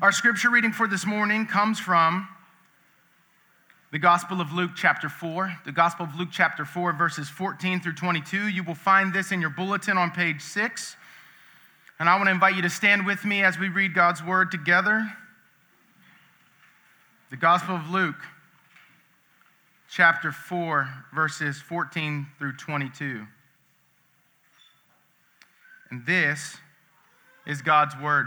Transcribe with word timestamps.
Our 0.00 0.12
scripture 0.12 0.48
reading 0.48 0.70
for 0.70 0.86
this 0.86 1.04
morning 1.04 1.44
comes 1.44 1.80
from 1.80 2.28
the 3.90 3.98
Gospel 3.98 4.40
of 4.40 4.52
Luke, 4.52 4.70
chapter 4.76 5.08
4. 5.08 5.58
The 5.64 5.72
Gospel 5.72 6.06
of 6.06 6.14
Luke, 6.14 6.28
chapter 6.30 6.64
4, 6.64 6.92
verses 6.92 7.28
14 7.28 7.80
through 7.80 7.94
22. 7.94 8.46
You 8.46 8.62
will 8.62 8.76
find 8.76 9.12
this 9.12 9.32
in 9.32 9.40
your 9.40 9.50
bulletin 9.50 9.98
on 9.98 10.12
page 10.12 10.40
6. 10.40 10.94
And 11.98 12.08
I 12.08 12.14
want 12.14 12.28
to 12.28 12.30
invite 12.30 12.54
you 12.54 12.62
to 12.62 12.70
stand 12.70 13.06
with 13.06 13.24
me 13.24 13.42
as 13.42 13.58
we 13.58 13.70
read 13.70 13.92
God's 13.92 14.22
word 14.22 14.52
together. 14.52 15.04
The 17.30 17.36
Gospel 17.36 17.74
of 17.74 17.90
Luke, 17.90 18.22
chapter 19.90 20.30
4, 20.30 20.88
verses 21.12 21.60
14 21.60 22.28
through 22.38 22.52
22. 22.52 23.26
And 25.90 26.06
this 26.06 26.56
is 27.48 27.62
God's 27.62 27.96
word. 28.00 28.26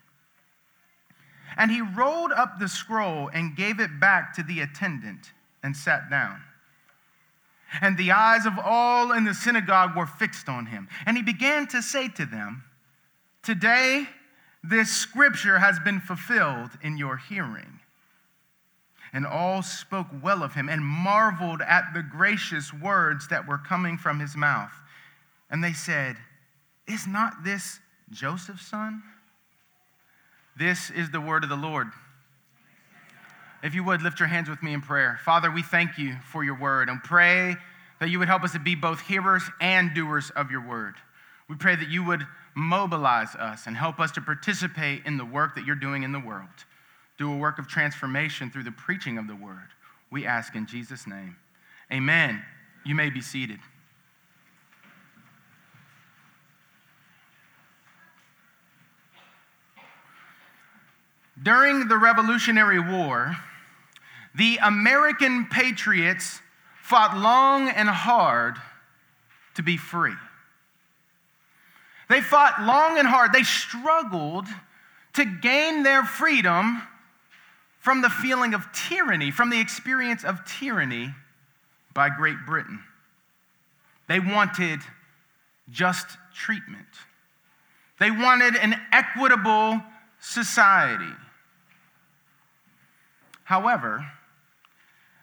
And 1.57 1.71
he 1.71 1.81
rolled 1.81 2.31
up 2.31 2.59
the 2.59 2.67
scroll 2.67 3.29
and 3.33 3.55
gave 3.55 3.79
it 3.79 3.99
back 3.99 4.33
to 4.35 4.43
the 4.43 4.61
attendant 4.61 5.31
and 5.63 5.75
sat 5.75 6.09
down. 6.09 6.41
And 7.79 7.97
the 7.97 8.11
eyes 8.11 8.45
of 8.45 8.53
all 8.63 9.11
in 9.11 9.23
the 9.23 9.33
synagogue 9.33 9.95
were 9.95 10.05
fixed 10.05 10.49
on 10.49 10.65
him. 10.65 10.89
And 11.05 11.15
he 11.15 11.23
began 11.23 11.67
to 11.67 11.81
say 11.81 12.09
to 12.09 12.25
them, 12.25 12.63
Today 13.43 14.07
this 14.63 14.89
scripture 14.89 15.59
has 15.59 15.79
been 15.79 15.99
fulfilled 15.99 16.71
in 16.81 16.97
your 16.97 17.17
hearing. 17.17 17.79
And 19.13 19.25
all 19.25 19.61
spoke 19.61 20.07
well 20.21 20.43
of 20.43 20.53
him 20.53 20.69
and 20.69 20.83
marveled 20.83 21.61
at 21.61 21.93
the 21.93 22.03
gracious 22.03 22.73
words 22.73 23.27
that 23.29 23.47
were 23.47 23.57
coming 23.57 23.97
from 23.97 24.19
his 24.19 24.37
mouth. 24.37 24.71
And 25.49 25.63
they 25.63 25.73
said, 25.73 26.15
Is 26.87 27.07
not 27.07 27.43
this 27.43 27.79
Joseph's 28.09 28.65
son? 28.65 29.03
This 30.61 30.91
is 30.91 31.09
the 31.09 31.19
word 31.19 31.43
of 31.43 31.49
the 31.49 31.55
Lord. 31.55 31.87
If 33.63 33.73
you 33.73 33.83
would, 33.83 34.03
lift 34.03 34.19
your 34.19 34.27
hands 34.27 34.47
with 34.47 34.61
me 34.61 34.73
in 34.73 34.81
prayer. 34.81 35.19
Father, 35.25 35.49
we 35.49 35.63
thank 35.63 35.97
you 35.97 36.17
for 36.31 36.43
your 36.43 36.53
word 36.53 36.87
and 36.87 37.01
pray 37.03 37.55
that 37.99 38.09
you 38.09 38.19
would 38.19 38.27
help 38.27 38.43
us 38.43 38.51
to 38.51 38.59
be 38.59 38.75
both 38.75 39.01
hearers 39.01 39.41
and 39.59 39.91
doers 39.95 40.29
of 40.35 40.51
your 40.51 40.63
word. 40.63 40.93
We 41.49 41.55
pray 41.55 41.75
that 41.75 41.89
you 41.89 42.05
would 42.05 42.27
mobilize 42.53 43.33
us 43.33 43.65
and 43.65 43.75
help 43.75 43.99
us 43.99 44.11
to 44.11 44.21
participate 44.21 45.01
in 45.03 45.17
the 45.17 45.25
work 45.25 45.55
that 45.55 45.65
you're 45.65 45.75
doing 45.75 46.03
in 46.03 46.11
the 46.11 46.19
world. 46.19 46.47
Do 47.17 47.33
a 47.33 47.37
work 47.37 47.57
of 47.57 47.67
transformation 47.67 48.51
through 48.51 48.65
the 48.65 48.71
preaching 48.71 49.17
of 49.17 49.25
the 49.25 49.35
word. 49.35 49.69
We 50.11 50.27
ask 50.27 50.53
in 50.53 50.67
Jesus' 50.67 51.07
name. 51.07 51.37
Amen. 51.91 52.39
You 52.85 52.93
may 52.93 53.09
be 53.09 53.21
seated. 53.21 53.61
During 61.41 61.87
the 61.87 61.97
Revolutionary 61.97 62.79
War, 62.79 63.35
the 64.35 64.57
American 64.61 65.45
patriots 65.45 66.39
fought 66.81 67.17
long 67.17 67.69
and 67.69 67.89
hard 67.89 68.55
to 69.55 69.63
be 69.63 69.77
free. 69.77 70.13
They 72.09 72.21
fought 72.21 72.61
long 72.61 72.97
and 72.99 73.07
hard. 73.07 73.33
They 73.33 73.43
struggled 73.43 74.45
to 75.13 75.25
gain 75.25 75.83
their 75.83 76.03
freedom 76.03 76.81
from 77.79 78.01
the 78.01 78.09
feeling 78.09 78.53
of 78.53 78.71
tyranny, 78.71 79.31
from 79.31 79.49
the 79.49 79.59
experience 79.59 80.23
of 80.23 80.45
tyranny 80.45 81.13
by 81.93 82.09
Great 82.09 82.45
Britain. 82.45 82.81
They 84.07 84.19
wanted 84.19 84.81
just 85.69 86.05
treatment, 86.33 86.87
they 87.99 88.11
wanted 88.11 88.55
an 88.55 88.75
equitable 88.91 89.81
society. 90.19 91.13
However, 93.51 94.09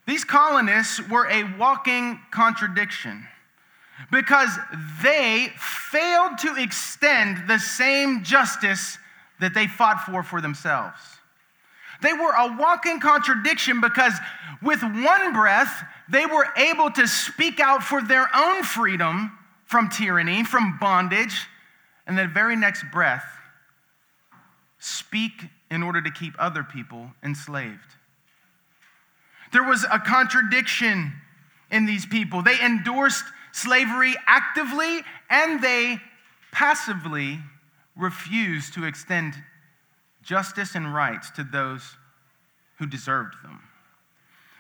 these 0.06 0.22
colonists 0.22 1.00
were 1.08 1.26
a 1.30 1.44
walking 1.56 2.20
contradiction 2.30 3.26
because 4.12 4.50
they 5.02 5.50
failed 5.56 6.36
to 6.40 6.54
extend 6.56 7.48
the 7.48 7.58
same 7.58 8.22
justice 8.22 8.98
that 9.40 9.54
they 9.54 9.66
fought 9.66 10.04
for 10.04 10.22
for 10.22 10.42
themselves. 10.42 11.00
They 12.02 12.12
were 12.12 12.32
a 12.32 12.54
walking 12.58 13.00
contradiction 13.00 13.80
because, 13.80 14.12
with 14.60 14.82
one 14.82 15.32
breath, 15.32 15.82
they 16.10 16.26
were 16.26 16.48
able 16.54 16.90
to 16.90 17.06
speak 17.06 17.60
out 17.60 17.82
for 17.82 18.02
their 18.02 18.28
own 18.36 18.62
freedom 18.62 19.32
from 19.64 19.88
tyranny, 19.88 20.44
from 20.44 20.76
bondage, 20.78 21.46
and 22.06 22.18
the 22.18 22.26
very 22.26 22.56
next 22.56 22.84
breath, 22.92 23.24
speak 24.78 25.46
in 25.70 25.82
order 25.82 26.02
to 26.02 26.10
keep 26.10 26.34
other 26.38 26.62
people 26.62 27.12
enslaved. 27.22 27.94
There 29.52 29.64
was 29.64 29.84
a 29.90 29.98
contradiction 29.98 31.12
in 31.70 31.86
these 31.86 32.06
people. 32.06 32.42
They 32.42 32.60
endorsed 32.60 33.24
slavery 33.52 34.14
actively 34.26 35.00
and 35.30 35.62
they 35.62 35.98
passively 36.52 37.40
refused 37.96 38.74
to 38.74 38.84
extend 38.84 39.34
justice 40.22 40.74
and 40.74 40.94
rights 40.94 41.30
to 41.30 41.44
those 41.44 41.96
who 42.78 42.86
deserved 42.86 43.34
them. 43.42 43.60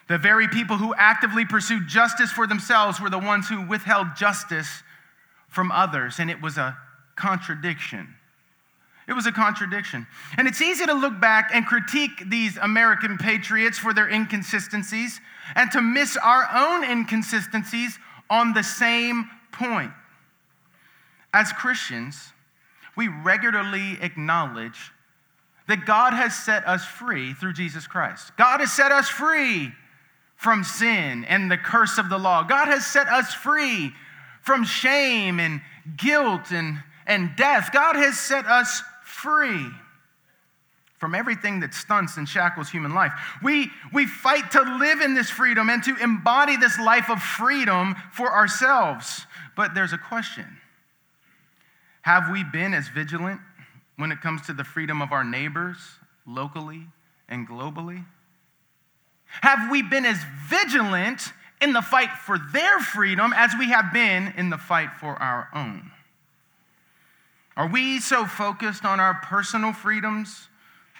The 0.08 0.18
very 0.18 0.48
people 0.48 0.78
who 0.78 0.94
actively 0.94 1.44
pursued 1.44 1.86
justice 1.86 2.30
for 2.30 2.46
themselves 2.46 3.00
were 3.00 3.10
the 3.10 3.18
ones 3.18 3.48
who 3.48 3.66
withheld 3.66 4.16
justice 4.16 4.82
from 5.48 5.70
others, 5.70 6.18
and 6.18 6.30
it 6.30 6.40
was 6.40 6.56
a 6.56 6.76
contradiction. 7.14 8.14
It 9.08 9.14
was 9.14 9.26
a 9.26 9.32
contradiction. 9.32 10.06
And 10.36 10.46
it's 10.46 10.60
easy 10.60 10.84
to 10.84 10.92
look 10.92 11.18
back 11.18 11.50
and 11.54 11.64
critique 11.64 12.28
these 12.28 12.58
American 12.58 13.16
patriots 13.16 13.78
for 13.78 13.94
their 13.94 14.08
inconsistencies 14.08 15.18
and 15.54 15.72
to 15.72 15.80
miss 15.80 16.18
our 16.18 16.46
own 16.54 16.84
inconsistencies 16.84 17.98
on 18.28 18.52
the 18.52 18.62
same 18.62 19.30
point. 19.50 19.92
As 21.32 21.52
Christians, 21.52 22.32
we 22.96 23.08
regularly 23.08 23.96
acknowledge 24.02 24.92
that 25.68 25.86
God 25.86 26.12
has 26.12 26.36
set 26.36 26.66
us 26.66 26.84
free 26.84 27.32
through 27.32 27.54
Jesus 27.54 27.86
Christ. 27.86 28.32
God 28.36 28.60
has 28.60 28.72
set 28.72 28.92
us 28.92 29.08
free 29.08 29.72
from 30.36 30.64
sin 30.64 31.24
and 31.24 31.50
the 31.50 31.56
curse 31.56 31.96
of 31.96 32.10
the 32.10 32.18
law. 32.18 32.42
God 32.42 32.68
has 32.68 32.86
set 32.86 33.08
us 33.08 33.32
free 33.32 33.92
from 34.42 34.64
shame 34.64 35.40
and 35.40 35.60
guilt 35.96 36.50
and, 36.50 36.82
and 37.06 37.36
death. 37.36 37.70
God 37.72 37.96
has 37.96 38.18
set 38.18 38.46
us 38.46 38.82
free 39.22 39.70
from 40.98 41.14
everything 41.14 41.60
that 41.60 41.72
stunts 41.72 42.16
and 42.16 42.28
shackles 42.28 42.68
human 42.68 42.92
life. 42.92 43.12
We, 43.42 43.70
we 43.92 44.06
fight 44.06 44.50
to 44.52 44.62
live 44.62 45.00
in 45.00 45.14
this 45.14 45.30
freedom 45.30 45.70
and 45.70 45.82
to 45.84 45.96
embody 46.02 46.56
this 46.56 46.78
life 46.78 47.08
of 47.08 47.22
freedom 47.22 47.94
for 48.12 48.32
ourselves. 48.32 49.26
But 49.56 49.74
there's 49.74 49.92
a 49.92 49.98
question 49.98 50.46
Have 52.02 52.30
we 52.30 52.44
been 52.44 52.74
as 52.74 52.88
vigilant 52.88 53.40
when 53.96 54.12
it 54.12 54.20
comes 54.20 54.42
to 54.46 54.52
the 54.52 54.64
freedom 54.64 55.00
of 55.00 55.12
our 55.12 55.24
neighbors 55.24 55.78
locally 56.26 56.86
and 57.28 57.48
globally? 57.48 58.04
Have 59.42 59.70
we 59.70 59.82
been 59.82 60.06
as 60.06 60.18
vigilant 60.48 61.32
in 61.60 61.72
the 61.72 61.82
fight 61.82 62.10
for 62.24 62.38
their 62.52 62.78
freedom 62.80 63.32
as 63.36 63.52
we 63.58 63.68
have 63.70 63.92
been 63.92 64.32
in 64.36 64.50
the 64.50 64.58
fight 64.58 64.90
for 64.98 65.20
our 65.20 65.48
own? 65.54 65.90
Are 67.58 67.66
we 67.66 67.98
so 67.98 68.24
focused 68.24 68.84
on 68.84 69.00
our 69.00 69.14
personal 69.14 69.72
freedoms 69.72 70.48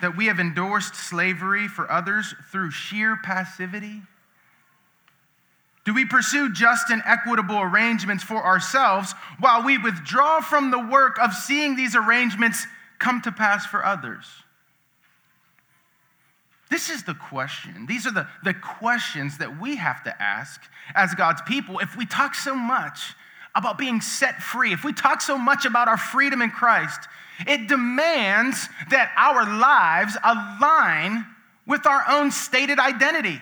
that 0.02 0.16
we 0.16 0.26
have 0.26 0.40
endorsed 0.40 0.96
slavery 0.96 1.68
for 1.68 1.90
others 1.90 2.34
through 2.50 2.72
sheer 2.72 3.16
passivity 3.22 4.02
Do 5.84 5.94
we 5.94 6.04
pursue 6.04 6.52
just 6.52 6.90
and 6.90 7.00
equitable 7.06 7.60
arrangements 7.60 8.22
for 8.22 8.44
ourselves 8.44 9.14
while 9.38 9.62
we 9.62 9.78
withdraw 9.78 10.40
from 10.40 10.70
the 10.70 10.78
work 10.78 11.18
of 11.18 11.32
seeing 11.32 11.76
these 11.76 11.96
arrangements 11.96 12.66
come 12.98 13.22
to 13.22 13.32
pass 13.32 13.64
for 13.64 13.82
others? 13.82 14.26
This 16.70 16.90
is 16.90 17.04
the 17.04 17.14
question. 17.14 17.86
These 17.86 18.06
are 18.06 18.12
the, 18.12 18.28
the 18.44 18.52
questions 18.52 19.38
that 19.38 19.58
we 19.58 19.76
have 19.76 20.04
to 20.04 20.22
ask 20.22 20.60
as 20.94 21.14
God's 21.14 21.40
people. 21.42 21.78
If 21.78 21.96
we 21.96 22.04
talk 22.04 22.34
so 22.34 22.54
much 22.54 23.14
about 23.58 23.78
being 23.78 24.00
set 24.00 24.42
free, 24.42 24.72
if 24.72 24.84
we 24.84 24.92
talk 24.92 25.20
so 25.20 25.36
much 25.36 25.64
about 25.64 25.88
our 25.88 25.96
freedom 25.96 26.40
in 26.42 26.50
Christ, 26.50 27.00
it 27.46 27.68
demands 27.68 28.68
that 28.90 29.12
our 29.16 29.44
lives 29.58 30.16
align 30.24 31.26
with 31.66 31.86
our 31.86 32.02
own 32.08 32.30
stated 32.30 32.78
identity. 32.78 33.40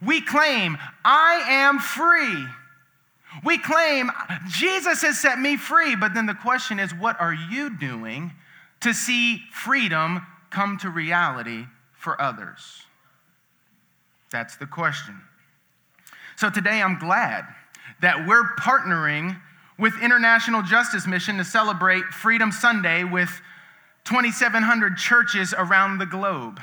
We 0.00 0.20
claim, 0.20 0.78
I 1.04 1.44
am 1.48 1.78
free. 1.78 2.46
We 3.44 3.58
claim, 3.58 4.10
Jesus 4.48 5.02
has 5.02 5.18
set 5.18 5.38
me 5.38 5.56
free. 5.56 5.94
But 5.96 6.14
then 6.14 6.26
the 6.26 6.34
question 6.34 6.78
is, 6.78 6.94
what 6.94 7.20
are 7.20 7.34
you 7.34 7.76
doing 7.76 8.32
to 8.80 8.92
see 8.94 9.42
freedom 9.52 10.26
come 10.50 10.78
to 10.78 10.90
reality 10.90 11.66
for 11.92 12.20
others? 12.20 12.82
That's 14.30 14.56
the 14.56 14.66
question. 14.66 15.20
So 16.36 16.50
today 16.50 16.82
I'm 16.82 16.98
glad 16.98 17.44
that 18.00 18.26
we're 18.26 18.54
partnering 18.56 19.40
with 19.78 19.94
International 20.02 20.62
Justice 20.62 21.06
Mission 21.06 21.36
to 21.38 21.44
celebrate 21.44 22.04
Freedom 22.04 22.50
Sunday 22.50 23.04
with 23.04 23.30
2,700 24.04 24.96
churches 24.96 25.54
around 25.56 25.98
the 25.98 26.06
globe. 26.06 26.60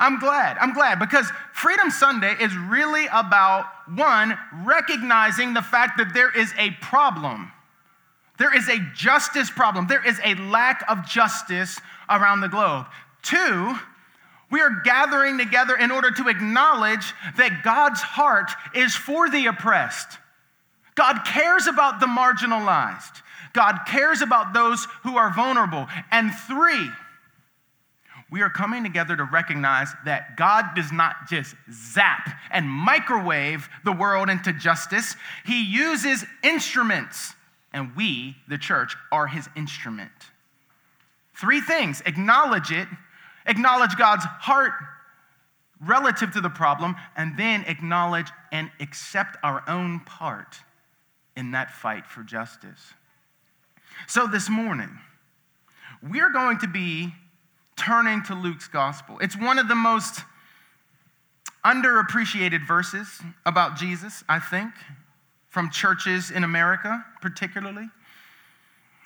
I'm 0.00 0.20
glad. 0.20 0.56
I'm 0.58 0.74
glad 0.74 1.00
because 1.00 1.30
Freedom 1.52 1.90
Sunday 1.90 2.34
is 2.40 2.56
really 2.56 3.06
about 3.12 3.66
one, 3.94 4.38
recognizing 4.62 5.54
the 5.54 5.62
fact 5.62 5.98
that 5.98 6.14
there 6.14 6.30
is 6.30 6.52
a 6.56 6.70
problem. 6.80 7.50
There 8.38 8.56
is 8.56 8.68
a 8.68 8.78
justice 8.94 9.50
problem. 9.50 9.88
There 9.88 10.06
is 10.06 10.20
a 10.24 10.36
lack 10.36 10.84
of 10.88 11.04
justice 11.04 11.80
around 12.08 12.40
the 12.40 12.48
globe. 12.48 12.86
Two, 13.22 13.76
we 14.50 14.60
are 14.60 14.70
gathering 14.84 15.36
together 15.36 15.76
in 15.76 15.90
order 15.90 16.12
to 16.12 16.28
acknowledge 16.28 17.12
that 17.36 17.62
God's 17.64 18.00
heart 18.00 18.50
is 18.74 18.94
for 18.94 19.28
the 19.28 19.46
oppressed. 19.46 20.18
God 20.98 21.24
cares 21.24 21.68
about 21.68 22.00
the 22.00 22.06
marginalized. 22.06 23.22
God 23.52 23.82
cares 23.86 24.20
about 24.20 24.52
those 24.52 24.84
who 25.04 25.16
are 25.16 25.32
vulnerable. 25.32 25.86
And 26.10 26.34
three, 26.34 26.90
we 28.32 28.42
are 28.42 28.50
coming 28.50 28.82
together 28.82 29.16
to 29.16 29.22
recognize 29.22 29.90
that 30.04 30.36
God 30.36 30.74
does 30.74 30.90
not 30.90 31.28
just 31.30 31.54
zap 31.72 32.36
and 32.50 32.68
microwave 32.68 33.68
the 33.84 33.92
world 33.92 34.28
into 34.28 34.52
justice, 34.52 35.14
He 35.46 35.64
uses 35.64 36.24
instruments, 36.42 37.34
and 37.72 37.94
we, 37.94 38.34
the 38.48 38.58
church, 38.58 38.96
are 39.12 39.28
His 39.28 39.48
instrument. 39.54 40.10
Three 41.36 41.60
things 41.60 42.02
acknowledge 42.06 42.72
it, 42.72 42.88
acknowledge 43.46 43.96
God's 43.96 44.24
heart 44.24 44.72
relative 45.80 46.32
to 46.32 46.40
the 46.40 46.50
problem, 46.50 46.96
and 47.16 47.38
then 47.38 47.62
acknowledge 47.68 48.32
and 48.50 48.68
accept 48.80 49.36
our 49.44 49.62
own 49.68 50.00
part 50.00 50.56
in 51.38 51.52
that 51.52 51.70
fight 51.70 52.04
for 52.04 52.24
justice. 52.24 52.92
So 54.08 54.26
this 54.26 54.50
morning, 54.50 54.90
we're 56.02 56.32
going 56.32 56.58
to 56.58 56.66
be 56.66 57.14
turning 57.76 58.24
to 58.24 58.34
Luke's 58.34 58.66
gospel. 58.66 59.20
It's 59.20 59.38
one 59.38 59.60
of 59.60 59.68
the 59.68 59.76
most 59.76 60.22
underappreciated 61.64 62.66
verses 62.66 63.20
about 63.46 63.76
Jesus, 63.76 64.24
I 64.28 64.40
think, 64.40 64.72
from 65.48 65.70
churches 65.70 66.32
in 66.32 66.42
America, 66.42 67.04
particularly. 67.22 67.88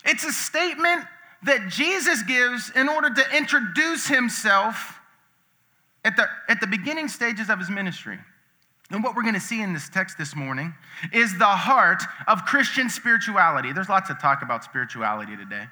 It's 0.06 0.24
a 0.24 0.32
statement 0.32 1.04
that 1.42 1.68
Jesus 1.68 2.22
gives 2.22 2.70
in 2.74 2.88
order 2.88 3.10
to 3.10 3.36
introduce 3.36 4.06
himself 4.06 5.00
at 6.02 6.16
the, 6.16 6.26
at 6.48 6.60
the 6.60 6.66
beginning 6.66 7.08
stages 7.08 7.50
of 7.50 7.58
his 7.58 7.68
ministry. 7.68 8.18
And 8.92 9.02
what 9.02 9.16
we're 9.16 9.22
going 9.22 9.34
to 9.34 9.40
see 9.40 9.62
in 9.62 9.72
this 9.72 9.88
text 9.88 10.18
this 10.18 10.36
morning 10.36 10.74
is 11.14 11.36
the 11.38 11.46
heart 11.46 12.02
of 12.28 12.44
Christian 12.44 12.90
spirituality. 12.90 13.72
There's 13.72 13.88
lots 13.88 14.10
of 14.10 14.20
talk 14.20 14.42
about 14.42 14.64
spirituality 14.64 15.34
today, 15.34 15.64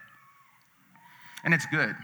and 1.45 1.53
it's 1.53 1.67
good. 1.67 1.95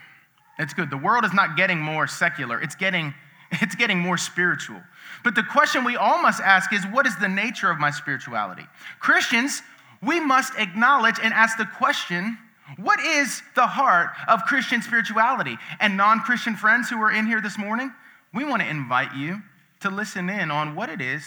It's 0.59 0.75
good. 0.75 0.91
The 0.91 0.99
world 0.99 1.25
is 1.25 1.33
not 1.33 1.57
getting 1.57 1.81
more 1.81 2.07
secular, 2.07 2.61
it's 2.61 2.75
getting, 2.75 3.15
it's 3.51 3.75
getting 3.75 3.99
more 3.99 4.19
spiritual. 4.19 4.81
But 5.25 5.35
the 5.35 5.43
question 5.43 5.85
we 5.85 5.97
all 5.97 6.21
must 6.21 6.43
ask 6.43 6.71
is 6.75 6.85
what 6.85 7.07
is 7.07 7.17
the 7.17 7.29
nature 7.29 7.71
of 7.71 7.79
my 7.79 7.91
spirituality? 7.91 8.67
Christians, 9.01 9.63
we 10.03 10.21
must 10.21 10.53
acknowledge 10.59 11.17
and 11.23 11.33
ask 11.33 11.57
the 11.57 11.67
question 11.79 12.37
what 12.79 13.01
is 13.01 13.43
the 13.55 13.67
heart 13.67 14.11
of 14.29 14.43
Christian 14.43 14.83
spirituality? 14.83 15.57
And 15.81 15.97
non 15.97 16.21
Christian 16.21 16.57
friends 16.57 16.91
who 16.91 17.01
are 17.01 17.13
in 17.13 17.25
here 17.25 17.41
this 17.41 17.57
morning, 17.57 17.91
we 18.35 18.45
want 18.45 18.61
to 18.61 18.69
invite 18.69 19.15
you 19.15 19.41
to 19.81 19.91
listen 19.91 20.29
in 20.29 20.51
on 20.51 20.75
what 20.75 20.89
it 20.89 21.01
is 21.01 21.23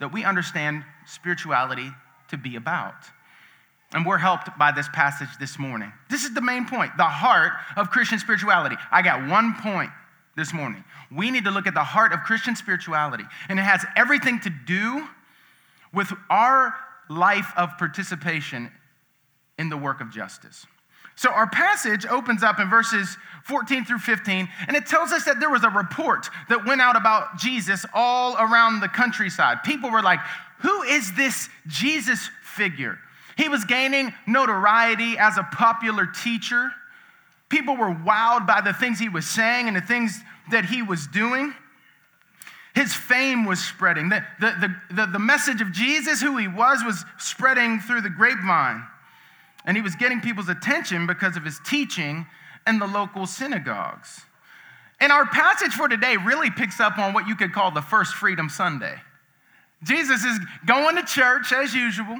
that 0.00 0.12
we 0.12 0.24
understand 0.24 0.84
spirituality 1.06 1.90
to 2.28 2.36
be 2.36 2.56
about. 2.56 2.94
And 3.92 4.04
we're 4.04 4.18
helped 4.18 4.50
by 4.58 4.70
this 4.72 4.88
passage 4.92 5.30
this 5.40 5.58
morning. 5.58 5.92
This 6.10 6.24
is 6.24 6.34
the 6.34 6.42
main 6.42 6.66
point, 6.66 6.92
the 6.96 7.04
heart 7.04 7.52
of 7.76 7.90
Christian 7.90 8.18
spirituality. 8.18 8.76
I 8.90 9.00
got 9.02 9.28
one 9.28 9.54
point 9.54 9.90
this 10.36 10.52
morning. 10.52 10.84
We 11.10 11.30
need 11.30 11.44
to 11.44 11.50
look 11.50 11.66
at 11.66 11.74
the 11.74 11.84
heart 11.84 12.12
of 12.12 12.20
Christian 12.20 12.54
spirituality, 12.54 13.24
and 13.48 13.58
it 13.58 13.62
has 13.62 13.84
everything 13.96 14.40
to 14.40 14.50
do 14.50 15.08
with 15.92 16.12
our 16.28 16.74
life 17.08 17.50
of 17.56 17.78
participation 17.78 18.70
in 19.58 19.70
the 19.70 19.76
work 19.76 20.00
of 20.00 20.10
justice. 20.10 20.66
So, 21.18 21.32
our 21.32 21.50
passage 21.50 22.06
opens 22.06 22.44
up 22.44 22.60
in 22.60 22.70
verses 22.70 23.16
14 23.42 23.84
through 23.84 23.98
15, 23.98 24.48
and 24.68 24.76
it 24.76 24.86
tells 24.86 25.10
us 25.10 25.24
that 25.24 25.40
there 25.40 25.50
was 25.50 25.64
a 25.64 25.68
report 25.68 26.30
that 26.48 26.64
went 26.64 26.80
out 26.80 26.94
about 26.94 27.38
Jesus 27.38 27.84
all 27.92 28.36
around 28.36 28.78
the 28.78 28.86
countryside. 28.86 29.64
People 29.64 29.90
were 29.90 30.00
like, 30.00 30.20
Who 30.60 30.84
is 30.84 31.12
this 31.14 31.48
Jesus 31.66 32.30
figure? 32.44 33.00
He 33.36 33.48
was 33.48 33.64
gaining 33.64 34.14
notoriety 34.28 35.18
as 35.18 35.38
a 35.38 35.42
popular 35.42 36.06
teacher. 36.06 36.70
People 37.48 37.76
were 37.76 37.92
wowed 37.92 38.46
by 38.46 38.60
the 38.60 38.72
things 38.72 39.00
he 39.00 39.08
was 39.08 39.26
saying 39.26 39.66
and 39.66 39.76
the 39.76 39.80
things 39.80 40.20
that 40.52 40.66
he 40.66 40.82
was 40.82 41.08
doing. 41.08 41.52
His 42.76 42.94
fame 42.94 43.44
was 43.44 43.58
spreading. 43.58 44.08
The, 44.08 44.24
the, 44.38 44.76
the, 44.94 45.06
the, 45.06 45.18
message 45.18 45.60
of 45.60 45.72
Jesus, 45.72 46.20
who 46.20 46.36
he 46.36 46.46
was, 46.46 46.84
was 46.84 47.04
spreading 47.18 47.80
through 47.80 48.02
the 48.02 48.10
grapevine. 48.10 48.84
And 49.68 49.76
he 49.76 49.82
was 49.82 49.94
getting 49.94 50.22
people's 50.22 50.48
attention 50.48 51.06
because 51.06 51.36
of 51.36 51.44
his 51.44 51.60
teaching 51.64 52.26
in 52.66 52.78
the 52.78 52.86
local 52.86 53.26
synagogues. 53.26 54.22
And 54.98 55.12
our 55.12 55.26
passage 55.26 55.72
for 55.72 55.88
today 55.88 56.16
really 56.16 56.50
picks 56.50 56.80
up 56.80 56.98
on 56.98 57.12
what 57.12 57.28
you 57.28 57.36
could 57.36 57.52
call 57.52 57.70
the 57.70 57.82
first 57.82 58.14
Freedom 58.14 58.48
Sunday. 58.48 58.94
Jesus 59.84 60.24
is 60.24 60.40
going 60.66 60.96
to 60.96 61.04
church 61.04 61.52
as 61.52 61.74
usual. 61.74 62.18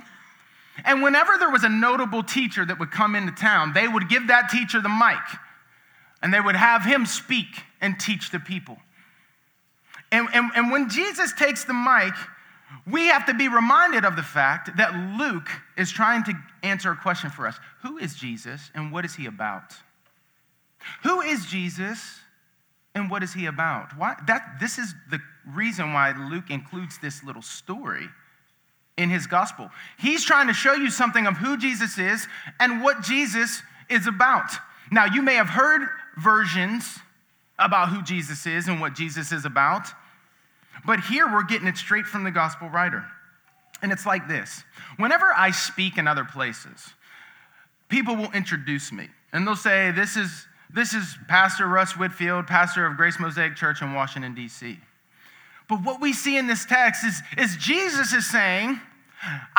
And 0.84 1.02
whenever 1.02 1.38
there 1.38 1.50
was 1.50 1.64
a 1.64 1.70
notable 1.70 2.22
teacher 2.22 2.66
that 2.66 2.78
would 2.78 2.90
come 2.90 3.14
into 3.14 3.32
town, 3.32 3.72
they 3.72 3.88
would 3.88 4.10
give 4.10 4.28
that 4.28 4.50
teacher 4.50 4.82
the 4.82 4.90
mic 4.90 5.18
and 6.22 6.32
they 6.32 6.40
would 6.40 6.54
have 6.54 6.84
him 6.84 7.06
speak 7.06 7.62
and 7.80 7.98
teach 7.98 8.30
the 8.30 8.38
people. 8.38 8.76
And, 10.12 10.28
and, 10.34 10.50
and 10.54 10.70
when 10.70 10.90
Jesus 10.90 11.32
takes 11.32 11.64
the 11.64 11.72
mic, 11.72 12.12
we 12.86 13.06
have 13.06 13.26
to 13.26 13.34
be 13.34 13.48
reminded 13.48 14.04
of 14.04 14.16
the 14.16 14.22
fact 14.22 14.76
that 14.76 14.94
Luke 15.18 15.48
is 15.76 15.90
trying 15.90 16.24
to 16.24 16.34
answer 16.62 16.90
a 16.92 16.96
question 16.96 17.30
for 17.30 17.46
us 17.46 17.58
Who 17.82 17.98
is 17.98 18.14
Jesus 18.14 18.70
and 18.74 18.92
what 18.92 19.04
is 19.04 19.14
he 19.14 19.26
about? 19.26 19.74
Who 21.02 21.20
is 21.20 21.46
Jesus 21.46 22.20
and 22.94 23.10
what 23.10 23.22
is 23.22 23.32
he 23.32 23.46
about? 23.46 23.96
Why, 23.96 24.16
that, 24.26 24.58
this 24.60 24.78
is 24.78 24.94
the 25.10 25.20
reason 25.46 25.92
why 25.92 26.12
Luke 26.30 26.50
includes 26.50 26.98
this 26.98 27.22
little 27.24 27.42
story 27.42 28.08
in 28.96 29.10
his 29.10 29.26
gospel. 29.26 29.70
He's 29.98 30.24
trying 30.24 30.48
to 30.48 30.52
show 30.52 30.74
you 30.74 30.90
something 30.90 31.26
of 31.26 31.36
who 31.36 31.56
Jesus 31.56 31.98
is 31.98 32.26
and 32.58 32.82
what 32.82 33.02
Jesus 33.02 33.62
is 33.88 34.06
about. 34.06 34.50
Now, 34.90 35.06
you 35.06 35.22
may 35.22 35.34
have 35.34 35.48
heard 35.48 35.82
versions 36.16 36.98
about 37.58 37.88
who 37.90 38.02
Jesus 38.02 38.46
is 38.46 38.68
and 38.68 38.80
what 38.80 38.94
Jesus 38.94 39.32
is 39.32 39.44
about, 39.44 39.88
but 40.86 41.00
here 41.00 41.26
we're 41.26 41.44
getting 41.44 41.68
it 41.68 41.76
straight 41.76 42.06
from 42.06 42.24
the 42.24 42.30
gospel 42.30 42.68
writer. 42.68 43.04
And 43.82 43.92
it's 43.92 44.06
like 44.06 44.28
this 44.28 44.64
whenever 44.96 45.26
I 45.36 45.50
speak 45.50 45.98
in 45.98 46.08
other 46.08 46.24
places, 46.24 46.92
people 47.88 48.16
will 48.16 48.32
introduce 48.32 48.92
me 48.92 49.08
and 49.32 49.46
they'll 49.46 49.56
say, 49.56 49.90
This 49.90 50.16
is, 50.16 50.46
this 50.72 50.94
is 50.94 51.16
Pastor 51.28 51.66
Russ 51.66 51.96
Whitfield, 51.96 52.46
pastor 52.46 52.86
of 52.86 52.96
Grace 52.96 53.18
Mosaic 53.20 53.56
Church 53.56 53.82
in 53.82 53.92
Washington, 53.94 54.34
D.C. 54.34 54.78
But 55.68 55.84
what 55.84 56.00
we 56.00 56.12
see 56.12 56.36
in 56.38 56.46
this 56.46 56.64
text 56.64 57.04
is, 57.04 57.22
is 57.36 57.56
Jesus 57.56 58.12
is 58.12 58.28
saying, 58.28 58.80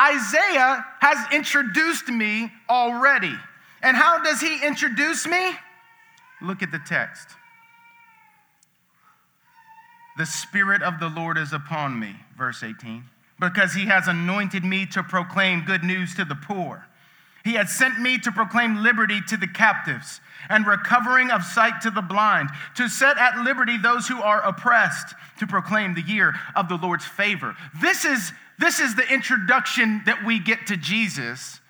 Isaiah 0.00 0.84
has 1.00 1.32
introduced 1.32 2.08
me 2.08 2.50
already. 2.68 3.34
And 3.82 3.96
how 3.96 4.22
does 4.22 4.40
he 4.40 4.66
introduce 4.66 5.26
me? 5.26 5.52
Look 6.42 6.62
at 6.62 6.72
the 6.72 6.80
text. 6.80 7.28
The 10.20 10.26
Spirit 10.26 10.82
of 10.82 11.00
the 11.00 11.08
Lord 11.08 11.38
is 11.38 11.54
upon 11.54 11.98
me, 11.98 12.14
verse 12.36 12.62
18, 12.62 13.04
because 13.40 13.72
he 13.72 13.86
has 13.86 14.06
anointed 14.06 14.62
me 14.62 14.84
to 14.84 15.02
proclaim 15.02 15.64
good 15.64 15.82
news 15.82 16.14
to 16.16 16.26
the 16.26 16.34
poor. 16.34 16.84
He 17.42 17.54
has 17.54 17.72
sent 17.72 17.98
me 17.98 18.18
to 18.18 18.30
proclaim 18.30 18.82
liberty 18.82 19.22
to 19.28 19.38
the 19.38 19.48
captives 19.48 20.20
and 20.50 20.66
recovering 20.66 21.30
of 21.30 21.42
sight 21.42 21.80
to 21.80 21.90
the 21.90 22.02
blind, 22.02 22.50
to 22.74 22.86
set 22.86 23.16
at 23.16 23.38
liberty 23.38 23.78
those 23.78 24.08
who 24.08 24.20
are 24.20 24.42
oppressed, 24.42 25.14
to 25.38 25.46
proclaim 25.46 25.94
the 25.94 26.02
year 26.02 26.34
of 26.54 26.68
the 26.68 26.76
Lord's 26.76 27.06
favor. 27.06 27.56
This 27.80 28.04
is, 28.04 28.30
this 28.58 28.78
is 28.78 28.96
the 28.96 29.10
introduction 29.10 30.02
that 30.04 30.22
we 30.22 30.38
get 30.38 30.66
to 30.66 30.76
Jesus 30.76 31.60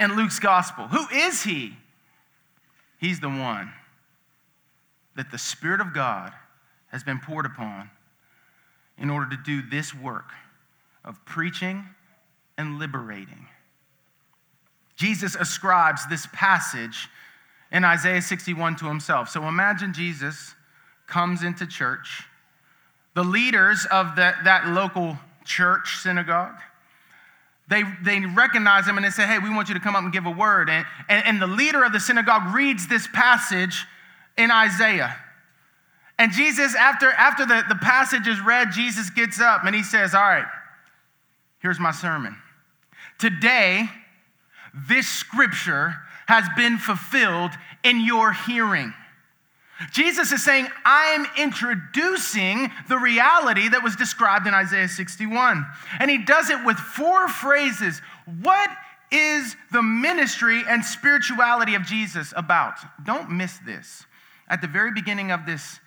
in 0.00 0.16
Luke's 0.16 0.38
gospel. 0.38 0.88
Who 0.88 1.06
is 1.14 1.42
he? 1.42 1.76
He's 2.98 3.20
the 3.20 3.28
one 3.28 3.70
that 5.14 5.30
the 5.30 5.36
Spirit 5.36 5.82
of 5.82 5.92
God 5.92 6.32
has 6.90 7.04
been 7.04 7.18
poured 7.18 7.44
upon 7.44 7.90
in 9.00 9.10
order 9.10 9.30
to 9.30 9.42
do 9.42 9.62
this 9.62 9.94
work 9.94 10.30
of 11.04 11.24
preaching 11.24 11.84
and 12.56 12.78
liberating. 12.78 13.46
Jesus 14.96 15.36
ascribes 15.36 16.06
this 16.08 16.26
passage 16.32 17.08
in 17.70 17.84
Isaiah 17.84 18.20
61 18.20 18.76
to 18.76 18.86
himself. 18.86 19.28
So 19.28 19.44
imagine 19.44 19.92
Jesus 19.92 20.54
comes 21.06 21.42
into 21.42 21.66
church. 21.66 22.24
The 23.14 23.22
leaders 23.22 23.86
of 23.90 24.16
the, 24.16 24.34
that 24.44 24.68
local 24.68 25.18
church, 25.44 25.98
synagogue, 25.98 26.56
they, 27.68 27.82
they 28.02 28.20
recognize 28.20 28.86
him 28.86 28.96
and 28.96 29.04
they 29.04 29.10
say, 29.10 29.26
Hey, 29.26 29.38
we 29.38 29.50
want 29.50 29.68
you 29.68 29.74
to 29.74 29.80
come 29.80 29.94
up 29.94 30.02
and 30.02 30.12
give 30.12 30.26
a 30.26 30.30
word. 30.30 30.70
And, 30.70 30.86
and, 31.08 31.26
and 31.26 31.42
the 31.42 31.46
leader 31.46 31.84
of 31.84 31.92
the 31.92 32.00
synagogue 32.00 32.54
reads 32.54 32.88
this 32.88 33.06
passage 33.12 33.84
in 34.36 34.50
Isaiah. 34.50 35.14
And 36.18 36.32
Jesus, 36.32 36.74
after, 36.74 37.10
after 37.12 37.46
the, 37.46 37.64
the 37.68 37.76
passage 37.76 38.26
is 38.26 38.40
read, 38.40 38.72
Jesus 38.72 39.08
gets 39.10 39.40
up 39.40 39.64
and 39.64 39.74
he 39.74 39.82
says, 39.82 40.14
All 40.14 40.20
right, 40.20 40.46
here's 41.60 41.78
my 41.78 41.92
sermon. 41.92 42.36
Today, 43.18 43.88
this 44.74 45.06
scripture 45.06 45.94
has 46.26 46.44
been 46.56 46.76
fulfilled 46.76 47.52
in 47.84 48.04
your 48.04 48.32
hearing. 48.32 48.92
Jesus 49.92 50.32
is 50.32 50.44
saying, 50.44 50.66
I 50.84 51.06
am 51.10 51.26
introducing 51.38 52.70
the 52.88 52.98
reality 52.98 53.68
that 53.68 53.82
was 53.82 53.94
described 53.94 54.48
in 54.48 54.54
Isaiah 54.54 54.88
61. 54.88 55.64
And 56.00 56.10
he 56.10 56.18
does 56.18 56.50
it 56.50 56.64
with 56.64 56.76
four 56.76 57.28
phrases. 57.28 58.02
What 58.42 58.70
is 59.12 59.56
the 59.72 59.82
ministry 59.82 60.62
and 60.68 60.84
spirituality 60.84 61.76
of 61.76 61.84
Jesus 61.84 62.34
about? 62.36 62.74
Don't 63.04 63.30
miss 63.30 63.58
this. 63.58 64.04
At 64.48 64.60
the 64.60 64.66
very 64.66 64.92
beginning 64.92 65.30
of 65.30 65.46
this 65.46 65.78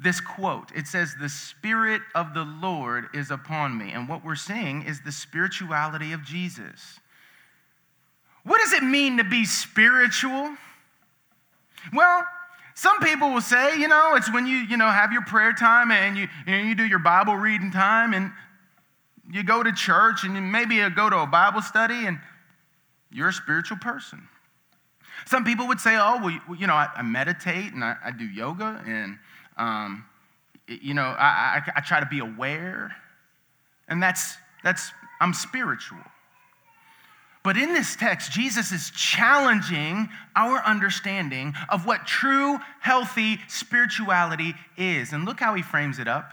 this 0.00 0.20
quote. 0.20 0.70
It 0.74 0.86
says, 0.86 1.14
The 1.20 1.28
Spirit 1.28 2.02
of 2.14 2.34
the 2.34 2.44
Lord 2.44 3.06
is 3.14 3.30
upon 3.30 3.76
me. 3.76 3.92
And 3.92 4.08
what 4.08 4.24
we're 4.24 4.36
seeing 4.36 4.82
is 4.82 5.00
the 5.00 5.12
spirituality 5.12 6.12
of 6.12 6.24
Jesus. 6.24 7.00
What 8.44 8.58
does 8.58 8.72
it 8.72 8.82
mean 8.82 9.18
to 9.18 9.24
be 9.24 9.44
spiritual? 9.44 10.56
Well, 11.92 12.24
some 12.74 13.00
people 13.00 13.32
will 13.32 13.40
say, 13.40 13.78
you 13.78 13.88
know, 13.88 14.14
it's 14.14 14.32
when 14.32 14.46
you, 14.46 14.56
you 14.56 14.76
know, 14.76 14.88
have 14.88 15.12
your 15.12 15.24
prayer 15.24 15.52
time 15.52 15.90
and 15.90 16.16
you, 16.16 16.28
you, 16.46 16.52
know, 16.52 16.62
you 16.62 16.74
do 16.74 16.86
your 16.86 17.00
Bible 17.00 17.34
reading 17.34 17.72
time 17.72 18.14
and 18.14 18.30
you 19.30 19.42
go 19.42 19.62
to 19.62 19.72
church 19.72 20.24
and 20.24 20.52
maybe 20.52 20.76
you 20.76 20.88
go 20.88 21.10
to 21.10 21.18
a 21.18 21.26
Bible 21.26 21.60
study 21.60 22.06
and 22.06 22.20
you're 23.10 23.28
a 23.28 23.32
spiritual 23.32 23.78
person. 23.78 24.28
Some 25.26 25.44
people 25.44 25.66
would 25.66 25.80
say, 25.80 25.96
oh, 25.96 26.20
well, 26.22 26.56
you 26.56 26.66
know, 26.66 26.74
I, 26.74 26.88
I 26.96 27.02
meditate 27.02 27.72
and 27.72 27.82
I, 27.82 27.96
I 28.04 28.10
do 28.12 28.24
yoga 28.24 28.82
and 28.86 29.18
um, 29.58 30.04
you 30.66 30.94
know, 30.94 31.14
I, 31.18 31.62
I, 31.66 31.72
I 31.76 31.80
try 31.80 32.00
to 32.00 32.06
be 32.06 32.20
aware, 32.20 32.94
and 33.88 34.02
that's, 34.02 34.36
that's 34.62 34.92
I'm 35.20 35.34
spiritual. 35.34 35.98
But 37.42 37.56
in 37.56 37.72
this 37.72 37.96
text, 37.96 38.32
Jesus 38.32 38.72
is 38.72 38.90
challenging 38.90 40.08
our 40.36 40.62
understanding 40.64 41.54
of 41.68 41.86
what 41.86 42.06
true, 42.06 42.58
healthy 42.80 43.38
spirituality 43.48 44.54
is. 44.76 45.12
And 45.12 45.24
look 45.24 45.40
how 45.40 45.54
he 45.54 45.62
frames 45.62 45.98
it 45.98 46.08
up. 46.08 46.32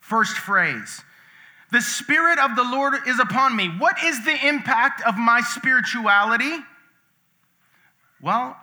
First 0.00 0.38
phrase 0.38 1.02
The 1.70 1.82
Spirit 1.82 2.38
of 2.38 2.56
the 2.56 2.62
Lord 2.64 2.94
is 3.06 3.18
upon 3.18 3.54
me. 3.54 3.68
What 3.68 4.02
is 4.02 4.24
the 4.24 4.46
impact 4.46 5.02
of 5.06 5.18
my 5.18 5.42
spirituality? 5.42 6.56
Well, 8.22 8.56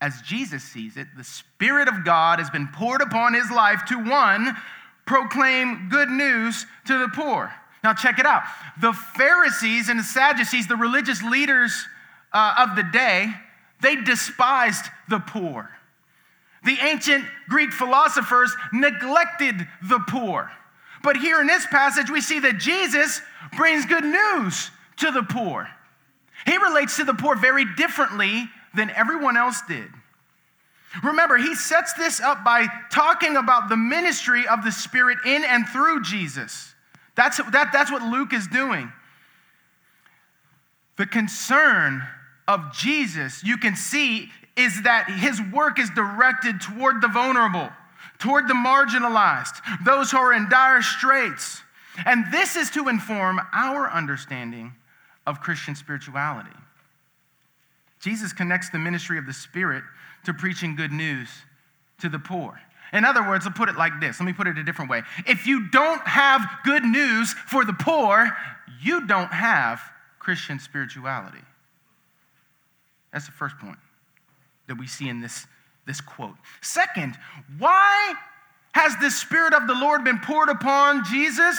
as 0.00 0.22
Jesus 0.22 0.62
sees 0.62 0.96
it, 0.96 1.08
the 1.16 1.24
Spirit 1.24 1.88
of 1.88 2.04
God 2.04 2.38
has 2.38 2.48
been 2.50 2.68
poured 2.68 3.02
upon 3.02 3.34
his 3.34 3.50
life 3.50 3.82
to 3.88 3.96
one, 4.02 4.56
proclaim 5.04 5.88
good 5.90 6.08
news 6.08 6.66
to 6.86 6.98
the 6.98 7.08
poor. 7.08 7.52
Now, 7.84 7.94
check 7.94 8.18
it 8.18 8.26
out. 8.26 8.42
The 8.80 8.92
Pharisees 8.92 9.88
and 9.88 9.98
the 9.98 10.04
Sadducees, 10.04 10.66
the 10.68 10.76
religious 10.76 11.22
leaders 11.22 11.86
uh, 12.32 12.54
of 12.58 12.76
the 12.76 12.82
day, 12.82 13.32
they 13.80 13.96
despised 13.96 14.86
the 15.08 15.20
poor. 15.20 15.70
The 16.64 16.78
ancient 16.82 17.24
Greek 17.48 17.72
philosophers 17.72 18.54
neglected 18.72 19.66
the 19.82 20.00
poor. 20.08 20.50
But 21.02 21.16
here 21.16 21.40
in 21.40 21.46
this 21.46 21.66
passage, 21.66 22.10
we 22.10 22.20
see 22.20 22.40
that 22.40 22.58
Jesus 22.58 23.22
brings 23.56 23.86
good 23.86 24.04
news 24.04 24.70
to 24.98 25.10
the 25.10 25.22
poor. 25.22 25.68
He 26.46 26.56
relates 26.58 26.96
to 26.96 27.04
the 27.04 27.14
poor 27.14 27.36
very 27.36 27.64
differently 27.76 28.48
than 28.74 28.90
everyone 28.90 29.36
else 29.36 29.60
did. 29.66 29.88
Remember, 31.02 31.36
he 31.36 31.54
sets 31.54 31.92
this 31.94 32.20
up 32.20 32.44
by 32.44 32.66
talking 32.90 33.36
about 33.36 33.68
the 33.68 33.76
ministry 33.76 34.46
of 34.48 34.64
the 34.64 34.72
Spirit 34.72 35.18
in 35.24 35.44
and 35.44 35.68
through 35.68 36.02
Jesus. 36.02 36.74
That's, 37.14 37.36
that, 37.36 37.70
that's 37.72 37.92
what 37.92 38.02
Luke 38.02 38.32
is 38.32 38.46
doing. 38.48 38.92
The 40.96 41.06
concern 41.06 42.02
of 42.48 42.72
Jesus, 42.72 43.44
you 43.44 43.56
can 43.56 43.76
see, 43.76 44.30
is 44.56 44.82
that 44.82 45.08
his 45.08 45.40
work 45.52 45.78
is 45.78 45.88
directed 45.90 46.60
toward 46.60 47.00
the 47.00 47.08
vulnerable, 47.08 47.70
toward 48.18 48.48
the 48.48 48.54
marginalized, 48.54 49.60
those 49.84 50.10
who 50.10 50.18
are 50.18 50.32
in 50.32 50.48
dire 50.48 50.82
straits. 50.82 51.62
And 52.04 52.32
this 52.32 52.56
is 52.56 52.70
to 52.70 52.88
inform 52.88 53.40
our 53.52 53.88
understanding 53.90 54.74
of 55.26 55.40
Christian 55.40 55.74
spirituality. 55.74 56.50
Jesus 58.00 58.32
connects 58.32 58.70
the 58.70 58.78
ministry 58.78 59.18
of 59.18 59.26
the 59.26 59.32
Spirit 59.32 59.84
to 60.24 60.34
preaching 60.34 60.74
good 60.74 60.92
news 60.92 61.28
to 62.00 62.08
the 62.08 62.18
poor. 62.18 62.60
In 62.92 63.04
other 63.04 63.22
words, 63.22 63.46
I'll 63.46 63.52
put 63.52 63.68
it 63.68 63.76
like 63.76 64.00
this. 64.00 64.18
Let 64.18 64.26
me 64.26 64.32
put 64.32 64.46
it 64.46 64.58
a 64.58 64.64
different 64.64 64.90
way. 64.90 65.02
If 65.26 65.46
you 65.46 65.68
don't 65.68 66.04
have 66.06 66.44
good 66.64 66.82
news 66.82 67.32
for 67.46 67.64
the 67.64 67.72
poor, 67.72 68.28
you 68.82 69.06
don't 69.06 69.32
have 69.32 69.80
Christian 70.18 70.58
spirituality. 70.58 71.42
That's 73.12 73.26
the 73.26 73.32
first 73.32 73.58
point 73.58 73.78
that 74.66 74.76
we 74.76 74.86
see 74.86 75.08
in 75.08 75.20
this, 75.20 75.46
this 75.86 76.00
quote. 76.00 76.36
Second, 76.62 77.16
why 77.58 78.14
has 78.72 78.96
the 78.96 79.10
Spirit 79.10 79.54
of 79.54 79.66
the 79.66 79.74
Lord 79.74 80.04
been 80.04 80.18
poured 80.18 80.48
upon 80.48 81.04
Jesus? 81.04 81.58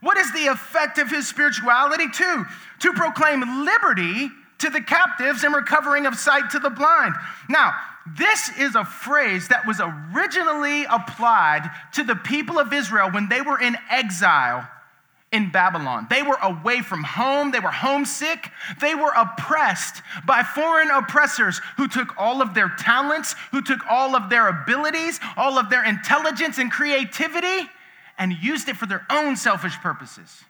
What 0.00 0.16
is 0.16 0.32
the 0.32 0.46
effect 0.46 0.98
of 0.98 1.10
his 1.10 1.28
spirituality? 1.28 2.06
Two, 2.12 2.44
to 2.80 2.92
proclaim 2.92 3.64
liberty 3.64 4.30
to 4.62 4.70
the 4.70 4.80
captives 4.80 5.42
and 5.42 5.54
recovering 5.54 6.06
of 6.06 6.14
sight 6.14 6.50
to 6.50 6.58
the 6.60 6.70
blind. 6.70 7.14
Now, 7.48 7.74
this 8.16 8.50
is 8.58 8.76
a 8.76 8.84
phrase 8.84 9.48
that 9.48 9.66
was 9.66 9.80
originally 9.80 10.84
applied 10.84 11.68
to 11.94 12.04
the 12.04 12.14
people 12.16 12.58
of 12.58 12.72
Israel 12.72 13.10
when 13.10 13.28
they 13.28 13.40
were 13.40 13.60
in 13.60 13.76
exile 13.90 14.68
in 15.32 15.50
Babylon. 15.50 16.06
They 16.08 16.22
were 16.22 16.38
away 16.42 16.80
from 16.80 17.02
home, 17.02 17.50
they 17.50 17.58
were 17.58 17.70
homesick, 17.72 18.50
they 18.80 18.94
were 18.94 19.12
oppressed 19.16 20.02
by 20.26 20.44
foreign 20.44 20.90
oppressors 20.90 21.60
who 21.76 21.88
took 21.88 22.16
all 22.16 22.40
of 22.40 22.54
their 22.54 22.68
talents, 22.68 23.34
who 23.50 23.62
took 23.62 23.80
all 23.90 24.14
of 24.14 24.30
their 24.30 24.48
abilities, 24.48 25.18
all 25.36 25.58
of 25.58 25.70
their 25.70 25.84
intelligence 25.84 26.58
and 26.58 26.70
creativity, 26.70 27.68
and 28.18 28.32
used 28.32 28.68
it 28.68 28.76
for 28.76 28.86
their 28.86 29.06
own 29.10 29.36
selfish 29.36 29.74
purposes. 29.78 30.44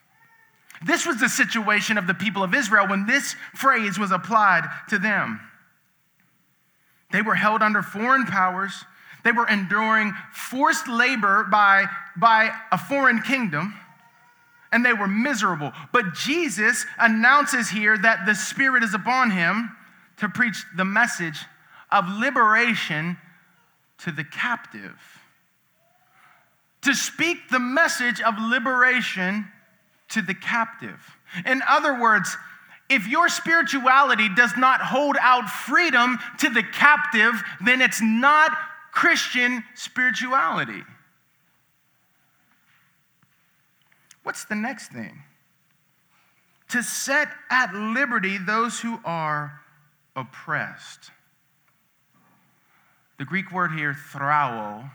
This 0.85 1.07
was 1.07 1.21
the 1.21 1.29
situation 1.29 1.99
of 1.99 2.07
the 2.07 2.15
people 2.15 2.43
of 2.43 2.55
Israel 2.55 2.89
when 2.89 3.07
this 3.07 3.37
phrase 3.55 3.99
was 3.99 4.11
applied 4.11 4.69
to 4.89 4.99
them. 4.99 5.41
They 7.13 7.23
were 7.23 7.35
held 7.35 7.63
under 7.63 7.83
foreign 7.83 8.27
powers. 8.27 8.85
They 9.23 9.33
were 9.33 9.47
enduring 9.47 10.13
forced 10.33 10.89
labor 10.89 11.45
by, 11.45 11.87
by 12.17 12.51
a 12.73 12.79
foreign 12.79 13.21
kingdom, 13.23 13.75
and 14.73 14.85
they 14.85 14.95
were 14.95 15.07
miserable. 15.07 15.73
But 15.93 16.15
Jesus 16.15 16.87
announces 16.99 17.69
here 17.69 17.97
that 17.99 18.27
the 18.27 18.35
Spirit 18.35 18.83
is 18.83 18.95
upon 18.95 19.31
him 19.31 19.77
to 20.17 20.29
preach 20.29 20.65
the 20.77 20.85
message 20.85 21.45
of 21.91 22.09
liberation 22.09 23.19
to 23.99 24.11
the 24.11 24.25
captive, 24.25 24.99
to 26.81 26.95
speak 26.95 27.51
the 27.51 27.61
message 27.61 28.21
of 28.21 28.35
liberation 28.39 29.47
to 30.13 30.23
the 30.23 30.35
captive. 30.35 31.01
In 31.45 31.63
other 31.69 31.99
words, 32.01 32.37
if 32.89 33.07
your 33.07 33.29
spirituality 33.29 34.29
does 34.35 34.53
not 34.57 34.81
hold 34.81 35.17
out 35.21 35.49
freedom 35.49 36.19
to 36.39 36.51
the 36.51 36.63
captive, 36.63 37.43
then 37.65 37.81
it's 37.81 38.03
not 38.03 38.53
Christian 38.93 39.65
spirituality. 39.75 40.83
what's 44.23 44.45
the 44.45 44.55
next 44.55 44.93
thing? 44.93 45.23
To 46.71 46.83
set 46.83 47.29
at 47.51 47.75
liberty 47.75 48.39
those 48.39 48.81
who 48.81 48.99
are 49.05 49.61
oppressed. 50.17 51.11
The 53.19 53.25
Greek 53.25 53.53
word 53.53 53.73
here, 53.73 53.97
thrao, 54.13 54.91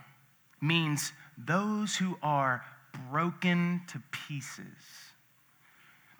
means 0.61 1.13
those 1.37 1.95
who 1.95 2.17
are 2.23 2.63
broken 3.11 3.81
to 3.87 4.01
pieces. 4.11 5.06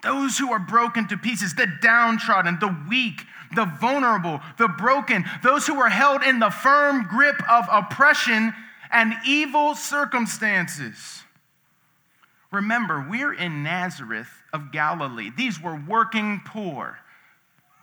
Those 0.04 0.38
who 0.38 0.52
are 0.52 0.60
broken 0.60 1.08
to 1.08 1.18
pieces, 1.18 1.56
the 1.56 1.68
downtrodden, 1.82 2.60
the 2.60 2.76
weak, 2.90 3.24
the 3.56 3.66
vulnerable, 3.66 4.42
the 4.58 4.68
broken, 4.68 5.26
those 5.44 5.66
who 5.66 5.80
are 5.80 5.90
held 5.90 6.24
in 6.24 6.40
the 6.40 6.50
firm 6.50 7.08
grip 7.08 7.42
of 7.50 7.66
oppression 7.72 8.54
and 8.92 9.14
evil 9.26 9.76
circumstances. 9.76 11.24
Remember, 12.52 13.06
we're 13.10 13.34
in 13.34 13.64
Nazareth 13.64 14.30
of 14.54 14.72
Galilee. 14.72 15.32
These 15.36 15.62
were 15.62 15.82
working 15.88 16.42
poor. 16.46 16.98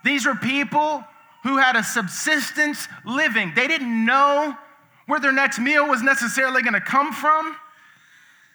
These 0.03 0.25
were 0.25 0.35
people 0.35 1.03
who 1.43 1.57
had 1.57 1.75
a 1.75 1.83
subsistence 1.83 2.87
living. 3.05 3.53
They 3.55 3.67
didn't 3.67 4.05
know 4.05 4.57
where 5.05 5.19
their 5.19 5.31
next 5.31 5.59
meal 5.59 5.87
was 5.87 6.01
necessarily 6.01 6.63
going 6.63 6.73
to 6.73 6.81
come 6.81 7.13
from. 7.13 7.55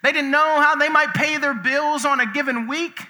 They 0.03 0.13
didn't 0.13 0.31
know 0.31 0.61
how 0.61 0.75
they 0.75 0.89
might 0.89 1.15
pay 1.15 1.37
their 1.39 1.55
bills 1.55 2.05
on 2.05 2.19
a 2.21 2.27
given 2.27 2.67
week. 2.67 3.01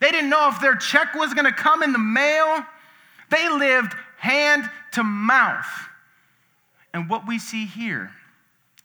They 0.00 0.10
didn't 0.10 0.30
know 0.30 0.48
if 0.48 0.60
their 0.60 0.76
check 0.76 1.14
was 1.14 1.34
going 1.34 1.46
to 1.46 1.52
come 1.52 1.82
in 1.82 1.92
the 1.92 1.98
mail. 1.98 2.64
They 3.30 3.48
lived 3.48 3.94
hand 4.18 4.68
to 4.92 5.02
mouth. 5.02 5.66
And 6.92 7.08
what 7.08 7.26
we 7.26 7.38
see 7.38 7.66
here 7.66 8.10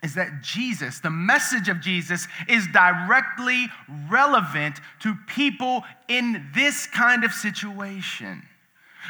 is 0.01 0.15
that 0.15 0.41
Jesus, 0.41 0.99
the 0.99 1.09
message 1.09 1.67
of 1.67 1.81
Jesus, 1.81 2.27
is 2.47 2.67
directly 2.67 3.67
relevant 4.09 4.79
to 5.01 5.15
people 5.27 5.83
in 6.07 6.49
this 6.55 6.87
kind 6.87 7.23
of 7.23 7.31
situation. 7.31 8.41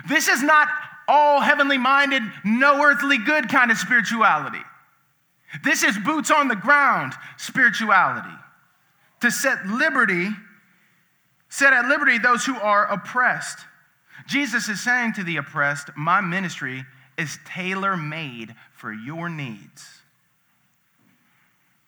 This 0.07 0.27
is 0.27 0.41
not 0.41 0.67
all 1.07 1.41
heavenly 1.41 1.77
minded, 1.77 2.23
no 2.43 2.83
earthly 2.83 3.17
good 3.17 3.49
kind 3.49 3.71
of 3.71 3.77
spirituality. 3.77 4.61
This 5.63 5.83
is 5.83 5.97
boots 5.97 6.31
on 6.31 6.47
the 6.47 6.55
ground 6.55 7.13
spirituality. 7.37 8.35
To 9.21 9.31
set 9.31 9.65
liberty, 9.67 10.29
set 11.49 11.73
at 11.73 11.87
liberty 11.87 12.17
those 12.17 12.45
who 12.45 12.55
are 12.55 12.85
oppressed. 12.91 13.59
Jesus 14.27 14.69
is 14.69 14.81
saying 14.81 15.13
to 15.13 15.23
the 15.23 15.37
oppressed, 15.37 15.89
My 15.97 16.21
ministry 16.21 16.85
is 17.17 17.37
tailor 17.45 17.97
made 17.97 18.55
for 18.73 18.93
your 18.93 19.29
needs. 19.29 19.99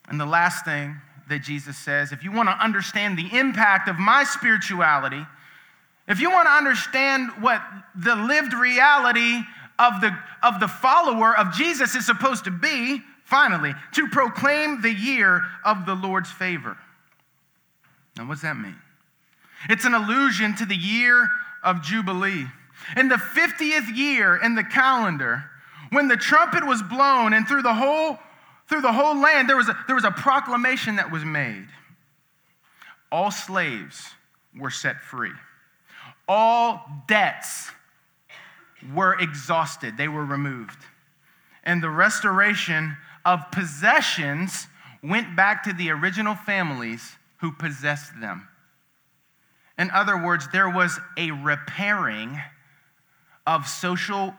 And 0.07 0.19
the 0.19 0.25
last 0.25 0.65
thing 0.65 0.97
that 1.29 1.43
Jesus 1.43 1.77
says 1.77 2.11
if 2.11 2.23
you 2.23 2.31
want 2.31 2.49
to 2.49 2.63
understand 2.63 3.17
the 3.17 3.37
impact 3.37 3.87
of 3.87 3.97
my 3.97 4.23
spirituality, 4.23 5.25
if 6.07 6.19
you 6.19 6.31
want 6.31 6.47
to 6.47 6.51
understand 6.51 7.29
what 7.39 7.61
the 7.95 8.15
lived 8.15 8.53
reality 8.53 9.39
of 9.79 10.01
the, 10.01 10.15
of 10.43 10.59
the 10.59 10.67
follower 10.67 11.37
of 11.37 11.53
Jesus 11.53 11.95
is 11.95 12.05
supposed 12.05 12.43
to 12.43 12.51
be, 12.51 13.01
finally, 13.23 13.73
to 13.93 14.07
proclaim 14.09 14.81
the 14.81 14.93
year 14.93 15.41
of 15.63 15.85
the 15.85 15.95
Lord's 15.95 16.31
favor. 16.31 16.77
Now, 18.17 18.27
what's 18.27 18.41
that 18.41 18.57
mean? 18.57 18.75
It's 19.69 19.85
an 19.85 19.93
allusion 19.93 20.55
to 20.57 20.65
the 20.65 20.75
year 20.75 21.29
of 21.63 21.81
Jubilee. 21.81 22.47
In 22.97 23.07
the 23.07 23.15
50th 23.15 23.95
year 23.95 24.35
in 24.35 24.55
the 24.55 24.63
calendar, 24.63 25.45
when 25.91 26.07
the 26.07 26.17
trumpet 26.17 26.65
was 26.65 26.81
blown 26.81 27.33
and 27.33 27.47
through 27.47 27.61
the 27.61 27.73
whole 27.73 28.19
through 28.67 28.81
the 28.81 28.93
whole 28.93 29.19
land, 29.19 29.49
there 29.49 29.57
was 29.57 29.67
a, 29.67 29.77
there 29.85 29.97
was 29.97 30.05
a 30.05 30.11
proclamation 30.11 30.95
that 30.95 31.11
was 31.11 31.25
made. 31.25 31.67
All 33.11 33.29
slaves 33.29 34.11
were 34.57 34.69
set 34.69 35.01
free, 35.01 35.33
all 36.25 36.85
debts 37.05 37.69
were 38.93 39.19
exhausted, 39.19 39.97
they 39.97 40.07
were 40.07 40.23
removed. 40.23 40.79
And 41.65 41.83
the 41.83 41.89
restoration 41.89 42.95
of 43.25 43.51
possessions 43.51 44.67
went 45.03 45.35
back 45.35 45.63
to 45.63 45.73
the 45.73 45.91
original 45.91 46.35
families 46.35 47.17
who 47.41 47.51
possessed 47.51 48.19
them. 48.21 48.47
In 49.77 49.89
other 49.91 50.21
words, 50.21 50.47
there 50.51 50.69
was 50.69 50.99
a 51.17 51.31
repairing 51.31 52.39
of 53.47 53.67
social 53.67 54.35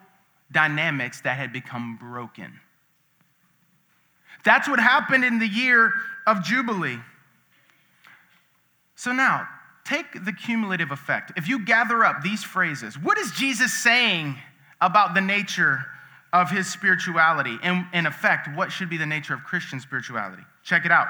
dynamics 0.50 1.20
that 1.22 1.36
had 1.36 1.52
become 1.52 1.96
broken. 1.96 2.60
That's 4.44 4.68
what 4.68 4.78
happened 4.78 5.24
in 5.24 5.38
the 5.38 5.46
year 5.46 5.92
of 6.26 6.42
Jubilee. 6.42 6.98
So 8.94 9.12
now, 9.12 9.48
take 9.84 10.24
the 10.24 10.32
cumulative 10.32 10.90
effect. 10.90 11.32
If 11.36 11.48
you 11.48 11.64
gather 11.64 12.04
up 12.04 12.22
these 12.22 12.44
phrases, 12.44 12.98
what 12.98 13.18
is 13.18 13.32
Jesus 13.32 13.72
saying 13.72 14.36
about 14.80 15.14
the 15.14 15.20
nature 15.20 15.84
of 16.32 16.50
his 16.50 16.70
spirituality? 16.70 17.58
And 17.62 17.86
in 17.92 18.06
effect, 18.06 18.48
what 18.56 18.70
should 18.70 18.90
be 18.90 18.96
the 18.96 19.06
nature 19.06 19.34
of 19.34 19.44
Christian 19.44 19.80
spirituality? 19.80 20.42
Check 20.62 20.84
it 20.84 20.92
out. 20.92 21.08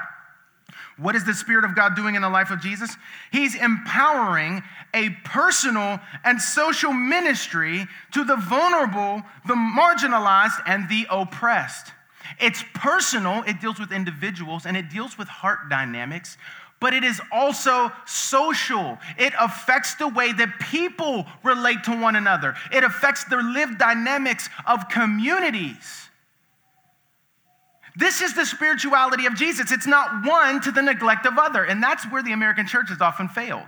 What 0.97 1.15
is 1.15 1.25
the 1.25 1.33
Spirit 1.33 1.65
of 1.65 1.75
God 1.75 1.95
doing 1.95 2.15
in 2.15 2.21
the 2.21 2.29
life 2.29 2.51
of 2.51 2.61
Jesus? 2.61 2.95
He's 3.31 3.55
empowering 3.55 4.61
a 4.93 5.09
personal 5.23 5.99
and 6.23 6.39
social 6.39 6.93
ministry 6.93 7.87
to 8.11 8.23
the 8.23 8.35
vulnerable, 8.35 9.23
the 9.47 9.55
marginalized, 9.55 10.61
and 10.65 10.87
the 10.89 11.07
oppressed. 11.09 11.91
It's 12.39 12.63
personal, 12.73 13.43
it 13.47 13.59
deals 13.59 13.79
with 13.79 13.91
individuals, 13.91 14.65
and 14.65 14.77
it 14.77 14.89
deals 14.89 15.17
with 15.17 15.27
heart 15.27 15.69
dynamics, 15.69 16.37
but 16.79 16.93
it 16.93 17.03
is 17.03 17.21
also 17.31 17.91
social. 18.05 18.97
It 19.17 19.33
affects 19.39 19.95
the 19.95 20.07
way 20.07 20.31
that 20.33 20.59
people 20.59 21.25
relate 21.43 21.83
to 21.85 21.91
one 21.99 22.15
another, 22.15 22.55
it 22.71 22.83
affects 22.83 23.23
the 23.25 23.37
lived 23.37 23.77
dynamics 23.77 24.49
of 24.65 24.89
communities. 24.89 26.09
This 27.95 28.21
is 28.21 28.33
the 28.33 28.45
spirituality 28.45 29.25
of 29.25 29.35
Jesus. 29.35 29.71
It's 29.71 29.85
not 29.85 30.25
one 30.25 30.61
to 30.61 30.71
the 30.71 30.81
neglect 30.81 31.25
of 31.25 31.37
other, 31.37 31.63
and 31.63 31.81
that's 31.81 32.09
where 32.11 32.23
the 32.23 32.31
American 32.31 32.65
church 32.65 32.89
has 32.89 33.01
often 33.01 33.27
failed. 33.27 33.67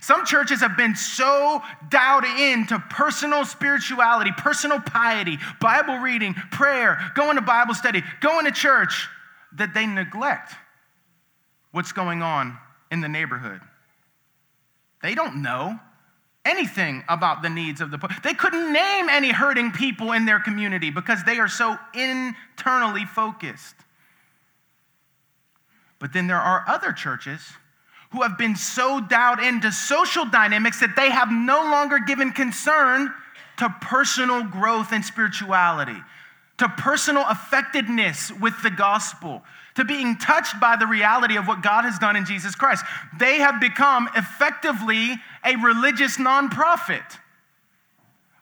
Some 0.00 0.24
churches 0.24 0.60
have 0.60 0.76
been 0.76 0.94
so 0.94 1.62
dialed 1.88 2.24
into 2.24 2.78
personal 2.90 3.44
spirituality, 3.44 4.30
personal 4.36 4.80
piety, 4.80 5.38
Bible 5.60 5.98
reading, 5.98 6.34
prayer, 6.34 6.98
going 7.14 7.36
to 7.36 7.42
Bible 7.42 7.74
study, 7.74 8.02
going 8.20 8.46
to 8.46 8.52
church, 8.52 9.08
that 9.54 9.74
they 9.74 9.86
neglect 9.86 10.54
what's 11.72 11.92
going 11.92 12.22
on 12.22 12.56
in 12.90 13.00
the 13.00 13.08
neighborhood. 13.08 13.60
They 15.02 15.14
don't 15.14 15.42
know 15.42 15.80
anything 16.44 17.04
about 17.08 17.42
the 17.42 17.50
needs 17.50 17.80
of 17.80 17.90
the 17.90 17.98
poor. 17.98 18.10
They 18.22 18.34
couldn't 18.34 18.72
name 18.72 19.08
any 19.08 19.30
hurting 19.30 19.72
people 19.72 20.12
in 20.12 20.24
their 20.24 20.40
community 20.40 20.90
because 20.90 21.22
they 21.24 21.38
are 21.38 21.48
so 21.48 21.76
internally 21.94 23.04
focused. 23.04 23.74
But 25.98 26.12
then 26.12 26.26
there 26.26 26.40
are 26.40 26.64
other 26.66 26.92
churches 26.92 27.40
who 28.12 28.22
have 28.22 28.36
been 28.36 28.56
so 28.56 29.00
dialed 29.00 29.38
into 29.38 29.70
social 29.70 30.24
dynamics 30.24 30.80
that 30.80 30.96
they 30.96 31.10
have 31.10 31.30
no 31.30 31.62
longer 31.62 31.98
given 32.00 32.32
concern 32.32 33.12
to 33.58 33.68
personal 33.82 34.42
growth 34.42 34.92
and 34.92 35.04
spirituality, 35.04 35.96
to 36.58 36.68
personal 36.68 37.22
affectedness 37.24 38.38
with 38.40 38.60
the 38.62 38.70
gospel, 38.70 39.42
to 39.76 39.84
being 39.84 40.16
touched 40.16 40.58
by 40.60 40.76
the 40.76 40.86
reality 40.86 41.36
of 41.36 41.46
what 41.46 41.62
God 41.62 41.84
has 41.84 41.98
done 41.98 42.16
in 42.16 42.24
Jesus 42.24 42.54
Christ. 42.54 42.84
They 43.18 43.38
have 43.38 43.60
become 43.60 44.08
effectively 44.16 45.16
a 45.44 45.56
religious 45.56 46.16
nonprofit. 46.16 47.18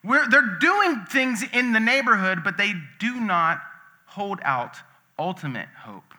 Where 0.03 0.29
they're 0.29 0.59
doing 0.61 1.05
things 1.11 1.43
in 1.53 1.73
the 1.73 1.81
neighborhood, 1.81 2.41
but 2.45 2.57
they 2.57 2.75
do 2.99 3.21
not 3.21 3.61
hold 4.07 4.41
out 4.43 4.77
ultimate 5.19 5.69
hope 5.83 6.15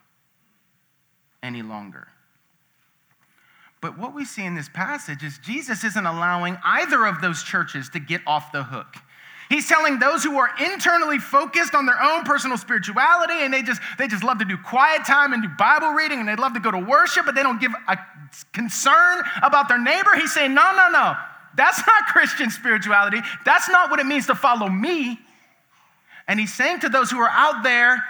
any 1.42 1.62
longer. 1.62 2.08
But 3.82 3.98
what 3.98 4.14
we 4.14 4.26
see 4.26 4.44
in 4.44 4.56
this 4.56 4.70
passage 4.70 5.24
is 5.24 5.40
Jesus 5.40 5.84
isn't 5.84 6.06
allowing 6.06 6.58
either 6.64 7.06
of 7.06 7.22
those 7.22 7.44
churches 7.44 7.90
to 7.90 8.00
get 8.00 8.22
off 8.28 8.52
the 8.52 8.64
hook. 8.64 8.96
He's 9.50 9.68
telling 9.68 9.98
those 9.98 10.24
who 10.24 10.38
are 10.38 10.52
internally 10.60 11.18
focused 11.18 11.74
on 11.74 11.88
their 11.88 12.00
own 12.02 12.24
personal 12.24 12.56
spirituality 12.56 13.34
and 13.34 13.52
they 13.52 13.64
just 13.64 13.82
they 13.98 14.08
just 14.08 14.24
love 14.24 14.38
to 14.38 14.46
do 14.46 14.58
quiet 14.58 15.06
time 15.06 15.34
and 15.34 15.42
do 15.42 15.50
Bible 15.50 15.90
reading 15.90 16.20
and 16.20 16.30
they 16.30 16.36
love 16.36 16.54
to 16.54 16.60
go 16.60 16.70
to 16.70 16.78
worship 16.78 17.26
but 17.26 17.34
they 17.34 17.42
don't 17.42 17.60
give 17.60 17.74
a 17.88 17.98
concern 18.54 19.24
about 19.42 19.68
their 19.68 19.82
neighbor. 19.82 20.12
He's 20.16 20.34
saying, 20.34 20.54
"No, 20.54 20.72
no, 20.76 20.90
no. 20.90 21.16
That's 21.56 21.86
not 21.88 22.06
Christian 22.08 22.52
spirituality. 22.52 23.22
That's 23.44 23.68
not 23.70 23.90
what 23.90 24.00
it 24.00 24.06
means 24.06 24.28
to 24.28 24.36
follow 24.36 24.70
me." 24.70 25.20
And 26.28 26.40
he's 26.40 26.54
saying 26.54 26.82
to 26.82 26.90
those 26.90 27.10
who 27.10 27.20
are 27.20 27.30
out 27.30 27.64
there 27.64 28.06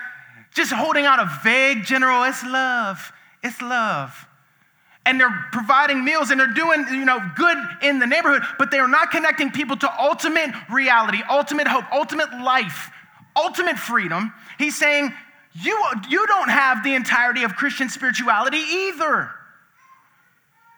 just 0.53 0.73
holding 0.73 1.05
out 1.05 1.19
a 1.19 1.39
vague 1.41 1.85
general, 1.85 2.23
it's 2.23 2.43
love. 2.43 3.13
It's 3.41 3.61
love 3.61 4.28
and 5.05 5.19
they're 5.19 5.45
providing 5.51 6.03
meals 6.03 6.29
and 6.31 6.39
they're 6.39 6.53
doing 6.53 6.85
you 6.91 7.05
know 7.05 7.19
good 7.35 7.57
in 7.81 7.99
the 7.99 8.07
neighborhood 8.07 8.43
but 8.57 8.71
they 8.71 8.79
are 8.79 8.87
not 8.87 9.11
connecting 9.11 9.51
people 9.51 9.77
to 9.77 10.01
ultimate 10.01 10.51
reality 10.69 11.21
ultimate 11.29 11.67
hope 11.67 11.85
ultimate 11.91 12.31
life 12.41 12.91
ultimate 13.35 13.77
freedom 13.77 14.33
he's 14.57 14.77
saying 14.77 15.13
you, 15.53 15.83
you 16.09 16.25
don't 16.27 16.49
have 16.49 16.83
the 16.83 16.93
entirety 16.93 17.43
of 17.43 17.55
christian 17.55 17.89
spirituality 17.89 18.57
either 18.57 19.31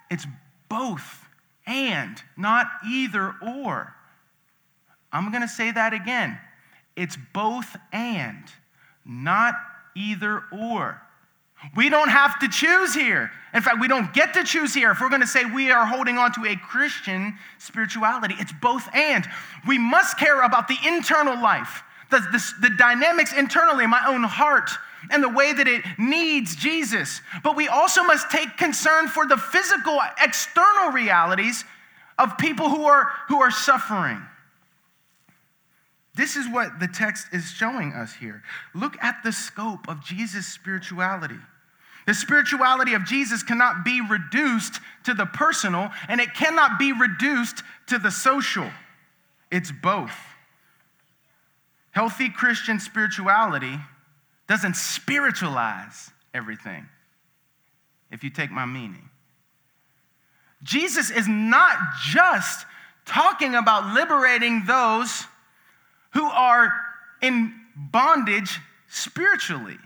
It's 0.09 0.27
both 0.69 1.25
and, 1.65 2.21
not 2.37 2.67
either 2.85 3.33
or. 3.41 3.95
I'm 5.11 5.31
going 5.31 5.41
to 5.41 5.47
say 5.47 5.71
that 5.71 5.93
again. 5.93 6.37
It's 6.95 7.17
both 7.33 7.77
and, 7.93 8.43
not 9.05 9.55
either 9.95 10.43
or. 10.51 11.01
We 11.75 11.89
don't 11.89 12.09
have 12.09 12.39
to 12.39 12.49
choose 12.49 12.93
here. 12.93 13.31
In 13.53 13.61
fact, 13.61 13.79
we 13.79 13.87
don't 13.87 14.13
get 14.13 14.33
to 14.33 14.43
choose 14.43 14.73
here 14.73 14.91
if 14.91 15.01
we're 15.01 15.09
going 15.09 15.21
to 15.21 15.27
say 15.27 15.45
we 15.45 15.71
are 15.71 15.85
holding 15.85 16.17
on 16.17 16.31
to 16.33 16.45
a 16.45 16.55
Christian 16.55 17.37
spirituality. 17.59 18.35
It's 18.39 18.53
both 18.53 18.87
and. 18.95 19.27
We 19.67 19.77
must 19.77 20.17
care 20.17 20.41
about 20.41 20.67
the 20.67 20.77
internal 20.85 21.41
life, 21.41 21.83
the, 22.09 22.19
the, 22.19 22.69
the 22.69 22.75
dynamics 22.77 23.33
internally 23.33 23.83
in 23.83 23.89
my 23.89 24.03
own 24.07 24.23
heart, 24.23 24.71
and 25.11 25.23
the 25.23 25.29
way 25.29 25.53
that 25.53 25.67
it 25.67 25.83
needs 25.97 26.55
Jesus. 26.55 27.21
But 27.43 27.55
we 27.55 27.67
also 27.67 28.03
must 28.03 28.29
take 28.31 28.57
concern 28.57 29.07
for 29.07 29.27
the 29.27 29.37
physical, 29.37 29.99
external 30.21 30.91
realities 30.91 31.65
of 32.17 32.37
people 32.37 32.69
who 32.69 32.85
are, 32.85 33.11
who 33.27 33.41
are 33.41 33.51
suffering. 33.51 34.21
This 36.15 36.35
is 36.35 36.47
what 36.49 36.79
the 36.79 36.87
text 36.87 37.27
is 37.31 37.49
showing 37.49 37.93
us 37.93 38.13
here. 38.13 38.43
Look 38.75 39.01
at 39.01 39.23
the 39.23 39.31
scope 39.31 39.87
of 39.87 40.03
Jesus' 40.03 40.45
spirituality. 40.45 41.39
The 42.07 42.13
spirituality 42.13 42.93
of 42.93 43.05
Jesus 43.05 43.43
cannot 43.43 43.85
be 43.85 44.01
reduced 44.01 44.79
to 45.03 45.13
the 45.13 45.25
personal, 45.25 45.91
and 46.07 46.19
it 46.19 46.33
cannot 46.33 46.79
be 46.79 46.91
reduced 46.91 47.63
to 47.87 47.99
the 47.99 48.11
social. 48.11 48.69
It's 49.51 49.71
both. 49.71 50.15
Healthy 51.91 52.29
Christian 52.29 52.79
spirituality 52.79 53.77
doesn't 54.47 54.75
spiritualize 54.75 56.11
everything, 56.33 56.87
if 58.11 58.23
you 58.23 58.29
take 58.29 58.51
my 58.51 58.65
meaning. 58.65 59.09
Jesus 60.63 61.11
is 61.11 61.27
not 61.27 61.77
just 62.09 62.65
talking 63.05 63.55
about 63.55 63.93
liberating 63.93 64.63
those 64.65 65.25
who 66.13 66.25
are 66.25 66.71
in 67.21 67.53
bondage 67.75 68.59
spiritually. 68.87 69.77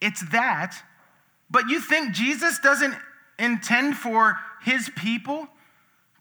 It's 0.00 0.28
that. 0.30 0.74
But 1.50 1.68
you 1.68 1.80
think 1.80 2.12
Jesus 2.12 2.58
doesn't 2.58 2.94
intend 3.38 3.96
for 3.96 4.36
his 4.62 4.90
people 4.96 5.48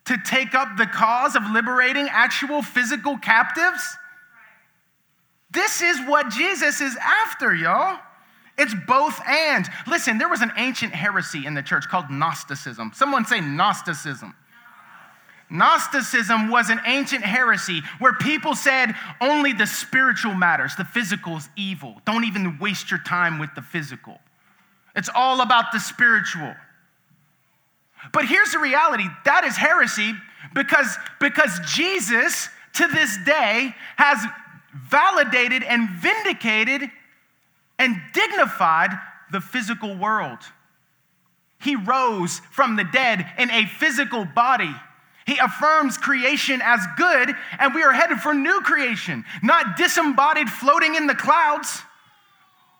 to 0.05 0.17
take 0.25 0.55
up 0.55 0.77
the 0.77 0.85
cause 0.85 1.35
of 1.35 1.43
liberating 1.51 2.07
actual 2.09 2.61
physical 2.61 3.17
captives? 3.17 3.97
This 5.51 5.81
is 5.81 5.99
what 6.07 6.29
Jesus 6.29 6.81
is 6.81 6.95
after, 6.97 7.53
y'all. 7.53 7.99
It's 8.57 8.73
both 8.87 9.21
and. 9.27 9.67
Listen, 9.85 10.17
there 10.17 10.29
was 10.29 10.41
an 10.41 10.51
ancient 10.57 10.93
heresy 10.93 11.45
in 11.45 11.53
the 11.53 11.61
church 11.61 11.87
called 11.87 12.09
Gnosticism. 12.09 12.91
Someone 12.95 13.25
say 13.25 13.39
Gnosticism. 13.39 14.33
Gnosticism 15.49 16.49
was 16.49 16.69
an 16.69 16.81
ancient 16.85 17.23
heresy 17.23 17.81
where 17.99 18.13
people 18.13 18.53
said 18.53 18.93
only 19.21 19.53
the 19.53 19.65
spiritual 19.65 20.33
matters, 20.33 20.75
the 20.75 20.83
physical 20.83 21.37
is 21.37 21.47
evil. 21.55 22.01
Don't 22.05 22.25
even 22.25 22.59
waste 22.59 22.91
your 22.91 22.99
time 22.99 23.39
with 23.39 23.49
the 23.55 23.61
physical. 23.61 24.19
It's 24.95 25.09
all 25.13 25.41
about 25.41 25.71
the 25.71 25.79
spiritual. 25.79 26.53
But 28.11 28.25
here's 28.25 28.51
the 28.51 28.59
reality 28.59 29.05
that 29.25 29.43
is 29.43 29.55
heresy 29.55 30.13
because, 30.53 30.97
because 31.19 31.59
Jesus 31.65 32.49
to 32.73 32.87
this 32.87 33.17
day 33.25 33.73
has 33.95 34.19
validated 34.73 35.63
and 35.63 35.89
vindicated 35.89 36.89
and 37.79 37.95
dignified 38.13 38.91
the 39.31 39.41
physical 39.41 39.95
world. 39.95 40.39
He 41.59 41.75
rose 41.75 42.39
from 42.51 42.75
the 42.75 42.83
dead 42.83 43.25
in 43.37 43.49
a 43.49 43.65
physical 43.65 44.25
body. 44.25 44.73
He 45.27 45.37
affirms 45.37 45.97
creation 45.97 46.61
as 46.63 46.79
good, 46.95 47.35
and 47.59 47.75
we 47.75 47.83
are 47.83 47.91
headed 47.91 48.19
for 48.19 48.33
new 48.33 48.61
creation, 48.61 49.25
not 49.43 49.75
disembodied 49.75 50.49
floating 50.49 50.95
in 50.95 51.05
the 51.05 51.15
clouds. 51.15 51.81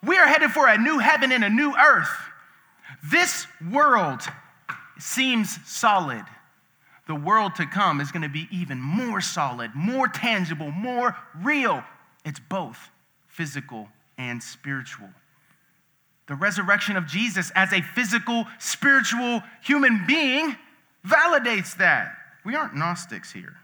We 0.02 0.18
are 0.18 0.28
headed 0.28 0.52
for 0.52 0.66
a 0.66 0.78
new 0.78 0.98
heaven 0.98 1.34
and 1.34 1.44
a 1.44 1.50
new 1.50 1.76
earth. 1.76 2.10
This 3.12 3.48
world 3.70 4.22
seems 4.98 5.60
solid. 5.70 6.24
The 7.08 7.16
world 7.16 7.56
to 7.56 7.66
come 7.66 8.00
is 8.00 8.14
going 8.14 8.24
to 8.24 8.30
be 8.30 8.48
even 8.50 8.80
more 8.80 9.20
solid, 9.20 9.72
more 9.76 10.08
tangible, 10.08 10.72
more 10.72 11.18
real. 11.44 11.84
It's 12.24 12.40
both 12.40 12.78
physical 13.28 13.90
and 14.18 14.42
spiritual. 14.42 15.10
The 16.28 16.36
resurrection 16.36 16.96
of 16.96 17.08
Jesus 17.08 17.52
as 17.56 17.74
a 17.74 17.82
physical, 17.82 18.46
spiritual 18.58 19.44
human 19.62 20.06
being 20.08 20.56
validates 21.06 21.76
that. 21.78 22.17
We 22.48 22.56
aren't 22.56 22.76
Gnostics 22.76 23.34
here. 23.34 23.58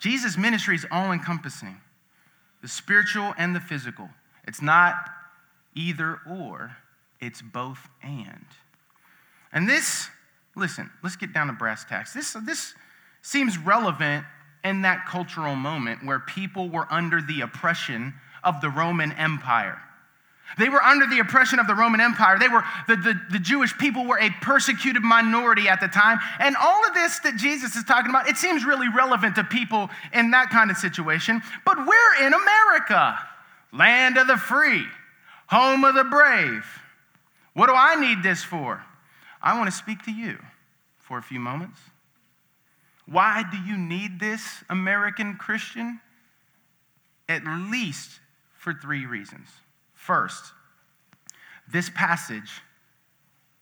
Jesus' 0.00 0.38
ministry 0.38 0.74
is 0.74 0.86
all 0.90 1.12
encompassing 1.12 1.76
the 2.62 2.68
spiritual 2.68 3.34
and 3.36 3.54
the 3.54 3.60
physical. 3.60 4.08
It's 4.48 4.62
not 4.62 5.10
either 5.74 6.18
or, 6.26 6.78
it's 7.20 7.42
both 7.42 7.90
and. 8.02 8.46
And 9.52 9.68
this, 9.68 10.08
listen, 10.56 10.88
let's 11.02 11.16
get 11.16 11.34
down 11.34 11.48
to 11.48 11.52
brass 11.52 11.84
tacks. 11.84 12.14
This, 12.14 12.34
this 12.46 12.74
seems 13.20 13.58
relevant 13.58 14.24
in 14.64 14.80
that 14.80 15.04
cultural 15.06 15.56
moment 15.56 16.06
where 16.06 16.20
people 16.20 16.70
were 16.70 16.90
under 16.90 17.20
the 17.20 17.42
oppression 17.42 18.14
of 18.42 18.62
the 18.62 18.70
Roman 18.70 19.12
Empire. 19.12 19.78
They 20.58 20.68
were 20.68 20.82
under 20.82 21.06
the 21.06 21.18
oppression 21.18 21.58
of 21.58 21.66
the 21.66 21.74
Roman 21.74 22.00
Empire. 22.00 22.38
They 22.38 22.48
were, 22.48 22.62
the, 22.86 22.96
the, 22.96 23.20
the, 23.32 23.38
Jewish 23.38 23.76
people 23.76 24.04
were 24.04 24.18
a 24.20 24.30
persecuted 24.40 25.02
minority 25.02 25.68
at 25.68 25.80
the 25.80 25.88
time. 25.88 26.18
And 26.38 26.54
all 26.56 26.86
of 26.86 26.94
this 26.94 27.18
that 27.20 27.36
Jesus 27.36 27.74
is 27.74 27.82
talking 27.84 28.10
about, 28.10 28.28
it 28.28 28.36
seems 28.36 28.64
really 28.64 28.88
relevant 28.88 29.34
to 29.36 29.44
people 29.44 29.90
in 30.12 30.30
that 30.30 30.50
kind 30.50 30.70
of 30.70 30.76
situation. 30.76 31.42
But 31.64 31.78
we're 31.78 32.26
in 32.26 32.32
America, 32.32 33.18
land 33.72 34.16
of 34.16 34.28
the 34.28 34.36
free, 34.36 34.84
home 35.48 35.84
of 35.84 35.94
the 35.94 36.04
brave. 36.04 36.64
What 37.54 37.66
do 37.66 37.74
I 37.74 37.96
need 37.96 38.22
this 38.22 38.44
for? 38.44 38.84
I 39.42 39.58
want 39.58 39.70
to 39.70 39.76
speak 39.76 40.02
to 40.04 40.12
you 40.12 40.38
for 40.98 41.18
a 41.18 41.22
few 41.22 41.40
moments. 41.40 41.78
Why 43.06 43.44
do 43.50 43.58
you 43.58 43.76
need 43.76 44.20
this, 44.20 44.64
American 44.70 45.36
Christian? 45.36 46.00
At 47.28 47.44
least 47.44 48.20
for 48.56 48.72
three 48.72 49.04
reasons. 49.04 49.48
First, 50.04 50.52
this 51.66 51.88
passage, 51.88 52.60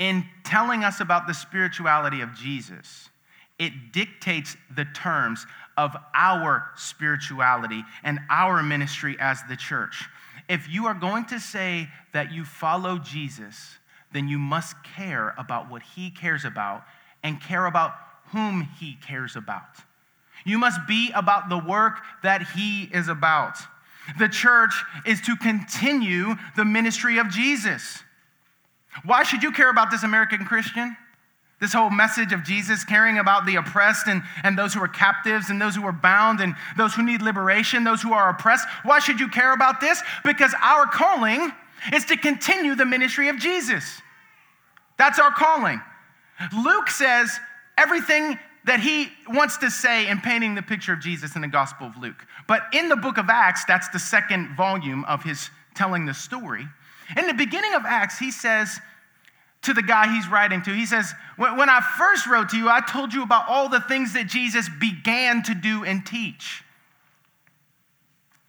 in 0.01 0.25
telling 0.43 0.83
us 0.83 0.99
about 0.99 1.29
the 1.29 1.35
spirituality 1.35 2.21
of 2.21 2.35
Jesus, 2.35 3.11
it 3.61 3.93
dictates 3.93 4.57
the 4.75 4.85
terms 4.85 5.47
of 5.77 5.97
our 6.17 6.73
spirituality 6.75 7.85
and 8.03 8.19
our 8.29 8.61
ministry 8.61 9.17
as 9.21 9.39
the 9.49 9.55
church. 9.55 10.09
If 10.49 10.69
you 10.69 10.87
are 10.87 10.95
going 10.95 11.27
to 11.27 11.39
say 11.39 11.89
that 12.13 12.33
you 12.33 12.45
follow 12.45 12.99
Jesus, 12.99 13.79
then 14.13 14.27
you 14.27 14.41
must 14.41 14.75
care 14.97 15.37
about 15.39 15.71
what 15.71 15.83
he 15.95 16.11
cares 16.11 16.45
about 16.45 16.83
and 17.23 17.41
care 17.41 17.67
about 17.67 17.93
whom 18.33 18.63
he 18.81 18.95
cares 18.95 19.37
about. 19.37 19.77
You 20.45 20.59
must 20.59 20.89
be 20.89 21.13
about 21.15 21.49
the 21.49 21.59
work 21.59 22.01
that 22.25 22.49
he 22.57 22.91
is 22.93 23.07
about. 23.07 23.59
The 24.19 24.29
church 24.29 24.75
is 25.07 25.21
to 25.23 25.37
continue 25.37 26.35
the 26.57 26.65
ministry 26.65 27.19
of 27.19 27.29
Jesus. 27.31 28.03
Why 29.05 29.23
should 29.23 29.43
you 29.43 29.53
care 29.53 29.71
about 29.71 29.91
this 29.91 30.03
American 30.03 30.45
Christian? 30.45 30.97
This 31.61 31.73
whole 31.73 31.91
message 31.91 32.33
of 32.33 32.43
Jesus 32.43 32.83
caring 32.83 33.19
about 33.19 33.47
the 33.47 33.55
oppressed 33.55 34.09
and, 34.09 34.23
and 34.43 34.59
those 34.59 34.75
who 34.75 34.83
are 34.83 34.89
captives 34.89 35.49
and 35.49 35.63
those 35.63 35.77
who 35.77 35.85
are 35.85 35.93
bound 35.93 36.41
and 36.41 36.57
those 36.77 36.93
who 36.93 37.05
need 37.05 37.23
liberation, 37.23 37.85
those 37.85 38.03
who 38.03 38.13
are 38.13 38.31
oppressed. 38.31 38.67
Why 38.83 38.99
should 38.99 39.21
you 39.21 39.29
care 39.29 39.55
about 39.55 39.81
this? 39.81 40.03
Because 40.25 40.53
our 40.61 40.87
calling 40.87 41.53
is 41.93 42.05
to 42.07 42.17
continue 42.17 42.75
the 42.75 42.85
ministry 42.85 43.29
of 43.29 43.39
Jesus. 43.39 44.03
That's 44.99 45.21
our 45.21 45.31
calling. 45.31 45.81
Luke 46.53 46.91
says 46.91 47.31
everything 47.79 48.39
that 48.65 48.81
he 48.81 49.09
wants 49.29 49.59
to 49.59 49.71
say 49.71 50.09
in 50.09 50.21
painting 50.21 50.55
the 50.55 50.63
picture 50.63 50.93
of 50.93 51.01
Jesus 51.01 51.35
in 51.35 51.43
the 51.43 51.49
Gospel 51.49 51.87
of 51.87 51.97
Luke. 51.97 52.27
But 52.47 52.63
in 52.73 52.89
the 52.89 52.97
book 52.97 53.19
of 53.19 53.29
Acts, 53.29 53.65
that's 53.65 53.89
the 53.89 53.99
second 53.99 54.57
volume 54.57 55.05
of 55.05 55.23
his 55.23 55.51
telling 55.75 56.07
the 56.07 56.15
story. 56.15 56.67
In 57.17 57.27
the 57.27 57.35
beginning 57.35 57.75
of 57.75 57.83
Acts, 57.85 58.19
he 58.19 58.31
says 58.31 58.81
to 59.63 59.73
the 59.73 59.83
guy 59.83 60.13
he's 60.13 60.29
writing 60.29 60.63
to, 60.63 60.75
he 60.75 60.87
says, 60.87 61.13
When 61.37 61.69
I 61.69 61.81
first 61.99 62.27
wrote 62.27 62.51
to 62.51 62.57
you, 62.57 62.69
I 62.69 62.81
told 62.81 63.13
you 63.13 63.23
about 63.23 63.49
all 63.49 63.69
the 63.69 63.81
things 63.81 64.13
that 64.15 64.27
Jesus 64.27 64.69
began 64.81 65.43
to 65.45 65.55
do 65.55 65.85
and 65.85 66.05
teach. 66.05 66.63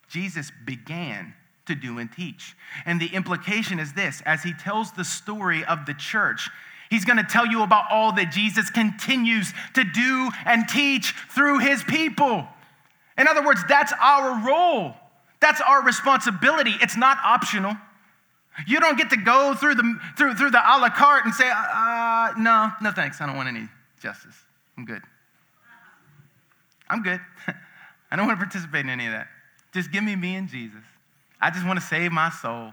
Jesus 0.10 0.52
began 0.66 1.34
to 1.66 1.76
do 1.76 1.98
and 1.98 2.12
teach. 2.12 2.56
And 2.86 3.00
the 3.00 3.08
implication 3.08 3.80
is 3.80 3.94
this 3.94 4.22
as 4.26 4.44
he 4.44 4.54
tells 4.54 4.92
the 4.92 5.04
story 5.04 5.64
of 5.66 5.86
the 5.86 5.94
church, 5.94 6.50
He's 6.94 7.06
going 7.06 7.18
to 7.18 7.24
tell 7.24 7.48
you 7.48 7.64
about 7.64 7.86
all 7.90 8.12
that 8.12 8.32
Jesus 8.32 8.70
continues 8.70 9.52
to 9.74 9.84
do 9.84 10.30
and 10.46 10.70
teach 10.70 11.16
through 11.32 11.58
his 11.58 11.84
people. 11.84 12.48
In 13.18 13.28
other 13.28 13.44
words, 13.44 13.62
that's 13.68 13.92
our 14.00 14.48
role. 14.48 14.94
That's 15.42 15.60
our 15.60 15.84
responsibility. 15.84 16.76
It's 16.82 16.96
not 16.96 17.18
optional. 17.26 17.76
You 18.68 18.80
don't 18.80 18.96
get 18.96 19.10
to 19.10 19.18
go 19.18 19.56
through 19.56 19.74
the, 19.74 20.00
through, 20.16 20.36
through 20.36 20.52
the 20.52 20.60
a 20.60 20.78
la 20.78 20.92
carte 20.92 21.26
and 21.26 21.34
say, 21.34 21.50
uh, 21.52 22.34
no, 22.38 22.70
no 22.80 22.92
thanks. 22.92 23.20
I 23.22 23.26
don't 23.26 23.38
want 23.38 23.50
any 23.50 23.68
justice. 24.00 24.36
I'm 24.78 24.86
good. 24.86 25.02
I'm 26.92 27.02
good. 27.02 27.22
I 28.12 28.16
don't 28.16 28.28
want 28.28 28.40
to 28.40 28.46
participate 28.46 28.82
in 28.82 28.92
any 28.92 29.08
of 29.08 29.14
that. 29.14 29.30
Just 29.74 29.92
give 29.92 30.04
me 30.04 30.16
me 30.16 30.36
and 30.36 30.48
Jesus. 30.48 30.84
I 31.42 31.50
just 31.50 31.66
want 31.66 31.80
to 31.80 31.86
save 31.88 32.12
my 32.12 32.30
soul. 32.30 32.72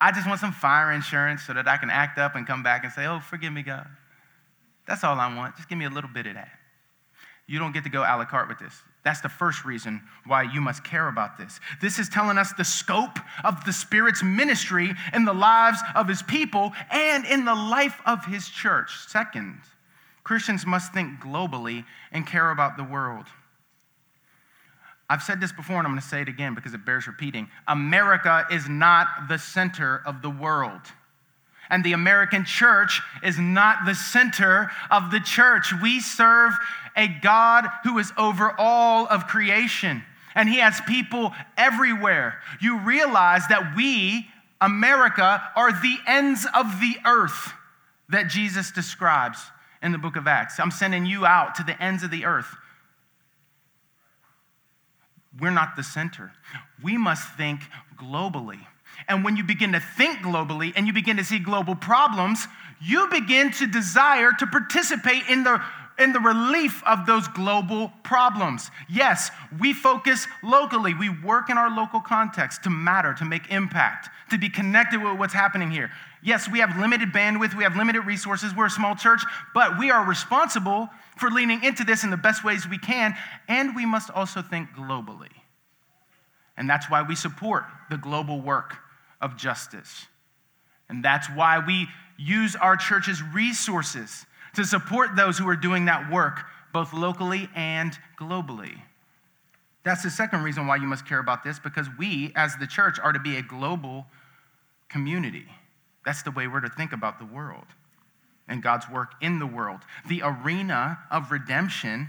I 0.00 0.12
just 0.12 0.26
want 0.26 0.40
some 0.40 0.52
fire 0.52 0.92
insurance 0.92 1.42
so 1.42 1.52
that 1.52 1.68
I 1.68 1.76
can 1.76 1.90
act 1.90 2.18
up 2.18 2.34
and 2.34 2.46
come 2.46 2.62
back 2.62 2.84
and 2.84 2.92
say, 2.92 3.06
oh, 3.06 3.20
forgive 3.20 3.52
me, 3.52 3.62
God. 3.62 3.86
That's 4.86 5.04
all 5.04 5.18
I 5.18 5.34
want. 5.34 5.56
Just 5.56 5.68
give 5.68 5.78
me 5.78 5.84
a 5.84 5.90
little 5.90 6.10
bit 6.10 6.26
of 6.26 6.34
that. 6.34 6.50
You 7.46 7.58
don't 7.58 7.72
get 7.72 7.84
to 7.84 7.90
go 7.90 8.02
a 8.02 8.14
la 8.16 8.24
carte 8.24 8.48
with 8.48 8.58
this. 8.58 8.74
That's 9.02 9.20
the 9.20 9.28
first 9.28 9.64
reason 9.64 10.02
why 10.24 10.42
you 10.42 10.60
must 10.60 10.84
care 10.84 11.08
about 11.08 11.36
this. 11.36 11.58
This 11.80 11.98
is 11.98 12.08
telling 12.08 12.38
us 12.38 12.52
the 12.52 12.64
scope 12.64 13.18
of 13.44 13.64
the 13.64 13.72
Spirit's 13.72 14.22
ministry 14.22 14.92
in 15.12 15.24
the 15.24 15.32
lives 15.32 15.80
of 15.94 16.08
His 16.08 16.22
people 16.22 16.72
and 16.90 17.24
in 17.24 17.44
the 17.44 17.54
life 17.54 18.00
of 18.06 18.24
His 18.24 18.48
church. 18.48 18.90
Second, 19.08 19.58
Christians 20.22 20.64
must 20.64 20.92
think 20.92 21.20
globally 21.20 21.84
and 22.12 22.26
care 22.26 22.50
about 22.50 22.76
the 22.76 22.84
world. 22.84 23.26
I've 25.10 25.24
said 25.24 25.40
this 25.40 25.50
before 25.50 25.78
and 25.78 25.86
I'm 25.88 25.92
going 25.92 26.00
to 26.00 26.06
say 26.06 26.22
it 26.22 26.28
again 26.28 26.54
because 26.54 26.72
it 26.72 26.86
bears 26.86 27.08
repeating. 27.08 27.48
America 27.66 28.46
is 28.48 28.68
not 28.68 29.08
the 29.28 29.38
center 29.38 30.00
of 30.06 30.22
the 30.22 30.30
world. 30.30 30.80
And 31.68 31.82
the 31.82 31.94
American 31.94 32.44
church 32.44 33.02
is 33.24 33.36
not 33.36 33.86
the 33.86 33.94
center 33.96 34.70
of 34.88 35.10
the 35.10 35.18
church. 35.18 35.72
We 35.82 35.98
serve 35.98 36.52
a 36.96 37.08
God 37.08 37.66
who 37.82 37.98
is 37.98 38.12
over 38.16 38.54
all 38.56 39.08
of 39.08 39.26
creation, 39.26 40.02
and 40.34 40.48
He 40.48 40.58
has 40.58 40.80
people 40.86 41.32
everywhere. 41.56 42.36
You 42.60 42.78
realize 42.78 43.46
that 43.48 43.74
we, 43.76 44.26
America, 44.60 45.42
are 45.54 45.72
the 45.72 45.96
ends 46.06 46.46
of 46.54 46.80
the 46.80 46.96
earth 47.04 47.52
that 48.08 48.28
Jesus 48.28 48.72
describes 48.72 49.38
in 49.82 49.92
the 49.92 49.98
book 49.98 50.16
of 50.16 50.26
Acts. 50.26 50.58
I'm 50.58 50.72
sending 50.72 51.06
you 51.06 51.24
out 51.24 51.54
to 51.56 51.62
the 51.62 51.80
ends 51.80 52.02
of 52.02 52.10
the 52.10 52.24
earth. 52.24 52.56
We're 55.40 55.50
not 55.50 55.76
the 55.76 55.82
center. 55.82 56.32
We 56.82 56.96
must 56.96 57.36
think 57.36 57.60
globally. 57.96 58.60
And 59.08 59.24
when 59.24 59.36
you 59.36 59.44
begin 59.44 59.72
to 59.72 59.80
think 59.80 60.18
globally 60.18 60.72
and 60.76 60.86
you 60.86 60.92
begin 60.92 61.16
to 61.16 61.24
see 61.24 61.38
global 61.38 61.74
problems, 61.74 62.46
you 62.80 63.08
begin 63.08 63.50
to 63.52 63.66
desire 63.66 64.32
to 64.38 64.46
participate 64.46 65.24
in 65.28 65.44
the 65.44 65.62
in 65.98 66.14
the 66.14 66.20
relief 66.20 66.82
of 66.86 67.04
those 67.04 67.28
global 67.28 67.92
problems. 68.02 68.70
Yes, 68.88 69.30
we 69.60 69.74
focus 69.74 70.26
locally. 70.42 70.94
We 70.94 71.10
work 71.10 71.50
in 71.50 71.58
our 71.58 71.68
local 71.68 72.00
context 72.00 72.62
to 72.64 72.70
matter, 72.70 73.12
to 73.14 73.26
make 73.26 73.50
impact, 73.50 74.08
to 74.30 74.38
be 74.38 74.48
connected 74.48 75.02
with 75.02 75.18
what's 75.18 75.34
happening 75.34 75.70
here. 75.70 75.90
Yes, 76.22 76.50
we 76.50 76.58
have 76.58 76.76
limited 76.78 77.12
bandwidth, 77.12 77.54
we 77.54 77.62
have 77.62 77.76
limited 77.76 78.02
resources, 78.02 78.54
we're 78.54 78.66
a 78.66 78.70
small 78.70 78.94
church, 78.94 79.22
but 79.54 79.78
we 79.78 79.90
are 79.90 80.04
responsible 80.06 80.88
for 81.16 81.30
leaning 81.30 81.64
into 81.64 81.82
this 81.82 82.04
in 82.04 82.10
the 82.10 82.16
best 82.16 82.44
ways 82.44 82.68
we 82.68 82.78
can, 82.78 83.14
and 83.48 83.74
we 83.74 83.86
must 83.86 84.10
also 84.10 84.42
think 84.42 84.70
globally. 84.70 85.32
And 86.56 86.68
that's 86.68 86.90
why 86.90 87.02
we 87.02 87.14
support 87.14 87.64
the 87.88 87.96
global 87.96 88.40
work 88.40 88.76
of 89.20 89.36
justice. 89.36 90.06
And 90.90 91.02
that's 91.02 91.28
why 91.28 91.58
we 91.64 91.86
use 92.18 92.54
our 92.54 92.76
church's 92.76 93.22
resources 93.22 94.26
to 94.56 94.64
support 94.64 95.16
those 95.16 95.38
who 95.38 95.48
are 95.48 95.56
doing 95.56 95.86
that 95.86 96.10
work, 96.12 96.40
both 96.72 96.92
locally 96.92 97.48
and 97.54 97.96
globally. 98.18 98.78
That's 99.84 100.02
the 100.02 100.10
second 100.10 100.42
reason 100.42 100.66
why 100.66 100.76
you 100.76 100.86
must 100.86 101.06
care 101.06 101.20
about 101.20 101.42
this, 101.42 101.58
because 101.58 101.86
we, 101.98 102.32
as 102.36 102.56
the 102.56 102.66
church, 102.66 102.98
are 103.02 103.12
to 103.12 103.18
be 103.18 103.36
a 103.36 103.42
global 103.42 104.06
community. 104.90 105.46
That's 106.04 106.22
the 106.22 106.30
way 106.30 106.46
we're 106.46 106.60
to 106.60 106.68
think 106.68 106.92
about 106.92 107.18
the 107.18 107.26
world 107.26 107.66
and 108.48 108.62
God's 108.62 108.88
work 108.90 109.12
in 109.20 109.38
the 109.38 109.46
world. 109.46 109.80
The 110.08 110.22
arena 110.24 110.98
of 111.10 111.30
redemption 111.30 112.08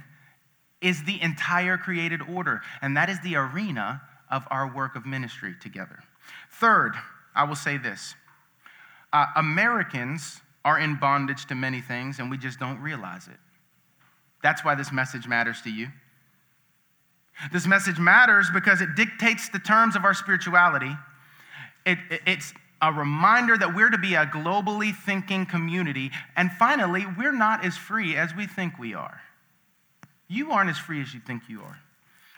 is 0.82 1.04
the 1.04 1.22
entire 1.22 1.78
created 1.78 2.22
order, 2.22 2.62
and 2.82 2.98
that 2.98 3.10
is 3.10 3.20
the 3.22 3.36
arena 3.36 4.02
of 4.30 4.48
our 4.50 4.74
work 4.74 4.96
of 4.96 5.06
ministry 5.06 5.54
together. 5.62 6.00
Third, 6.52 6.94
I 7.36 7.44
will 7.44 7.56
say 7.56 7.78
this 7.78 8.16
uh, 9.14 9.28
Americans 9.36 10.42
are 10.64 10.80
in 10.80 10.96
bondage 10.96 11.46
to 11.48 11.56
many 11.56 11.82
things, 11.82 12.20
and 12.20 12.30
we 12.30 12.38
just 12.38 12.60
don't 12.60 12.80
realize 12.80 13.28
it. 13.28 13.38
That's 14.42 14.66
why 14.66 14.76
this 14.76 14.92
message 14.92 15.28
matters 15.28 15.62
to 15.62 15.70
you. 15.70 15.90
This 17.52 17.68
message 17.68 18.00
matters 18.00 18.48
because 18.54 18.82
it 18.82 18.96
dictates 18.96 19.50
the 19.50 19.60
terms 19.60 19.96
of 19.96 20.06
our 20.06 20.14
spirituality. 20.14 20.96
It, 21.86 21.98
it, 22.10 22.22
it's 22.26 22.54
a 22.82 22.92
reminder 22.92 23.58
that 23.58 23.76
we're 23.76 23.90
to 23.90 23.98
be 23.98 24.16
a 24.16 24.26
globally 24.26 24.96
thinking 24.96 25.46
community. 25.46 26.12
And 26.36 26.52
finally, 26.52 27.06
we're 27.18 27.32
not 27.32 27.64
as 27.64 27.78
free 27.78 28.16
as 28.16 28.36
we 28.36 28.48
think 28.48 28.80
we 28.80 28.94
are. 28.94 29.22
You 30.28 30.52
aren't 30.52 30.70
as 30.70 30.78
free 30.78 31.02
as 31.02 31.14
you 31.14 31.20
think 31.20 31.44
you 31.48 31.62
are. 31.62 31.80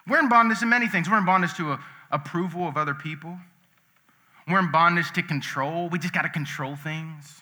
We're 0.07 0.19
in 0.19 0.27
bondage 0.27 0.59
to 0.59 0.65
many 0.65 0.87
things. 0.87 1.09
We're 1.09 1.17
in 1.17 1.25
bondage 1.25 1.53
to 1.55 1.73
a, 1.73 1.79
approval 2.11 2.67
of 2.67 2.75
other 2.75 2.93
people. 2.93 3.37
We're 4.47 4.59
in 4.59 4.71
bondage 4.71 5.11
to 5.13 5.23
control. 5.23 5.87
We 5.89 5.99
just 5.99 6.13
got 6.13 6.23
to 6.23 6.29
control 6.29 6.75
things. 6.75 7.41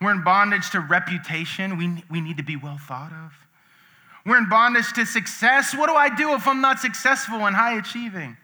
We're 0.00 0.12
in 0.12 0.22
bondage 0.22 0.70
to 0.70 0.80
reputation. 0.80 1.78
We, 1.78 2.04
we 2.10 2.20
need 2.20 2.36
to 2.36 2.42
be 2.42 2.56
well 2.56 2.76
thought 2.76 3.12
of. 3.12 3.32
We're 4.26 4.38
in 4.38 4.48
bondage 4.48 4.92
to 4.94 5.06
success. 5.06 5.74
What 5.74 5.88
do 5.88 5.94
I 5.94 6.14
do 6.14 6.34
if 6.34 6.46
I'm 6.46 6.60
not 6.60 6.78
successful 6.78 7.46
and 7.46 7.56
high 7.56 7.78
achieving? 7.78 8.36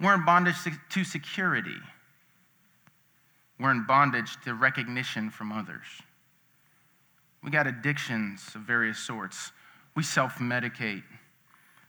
We're 0.00 0.14
in 0.14 0.24
bondage 0.24 0.56
to 0.90 1.04
security. 1.04 1.76
We're 3.62 3.70
in 3.70 3.84
bondage 3.86 4.36
to 4.44 4.54
recognition 4.54 5.30
from 5.30 5.52
others. 5.52 5.86
We 7.44 7.50
got 7.50 7.66
addictions 7.66 8.42
of 8.54 8.62
various 8.62 8.98
sorts. 8.98 9.52
We 9.94 10.02
self 10.02 10.34
medicate. 10.38 11.04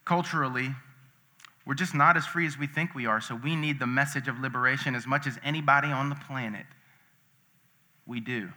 Culturally, 0.06 0.76
we're 1.66 1.74
just 1.74 1.96
not 1.96 2.18
as 2.18 2.26
free 2.26 2.46
as 2.46 2.58
we 2.58 2.68
think 2.68 2.94
we 2.94 3.06
are, 3.06 3.22
so 3.22 3.36
we 3.36 3.56
need 3.56 3.80
the 3.80 3.88
message 3.88 4.28
of 4.28 4.40
liberation 4.40 4.96
as 4.96 5.08
much 5.08 5.26
as 5.26 5.40
anybody 5.44 5.88
on 5.88 6.10
the 6.10 6.16
planet. 6.16 6.66
We 8.06 8.20
do. 8.20 8.50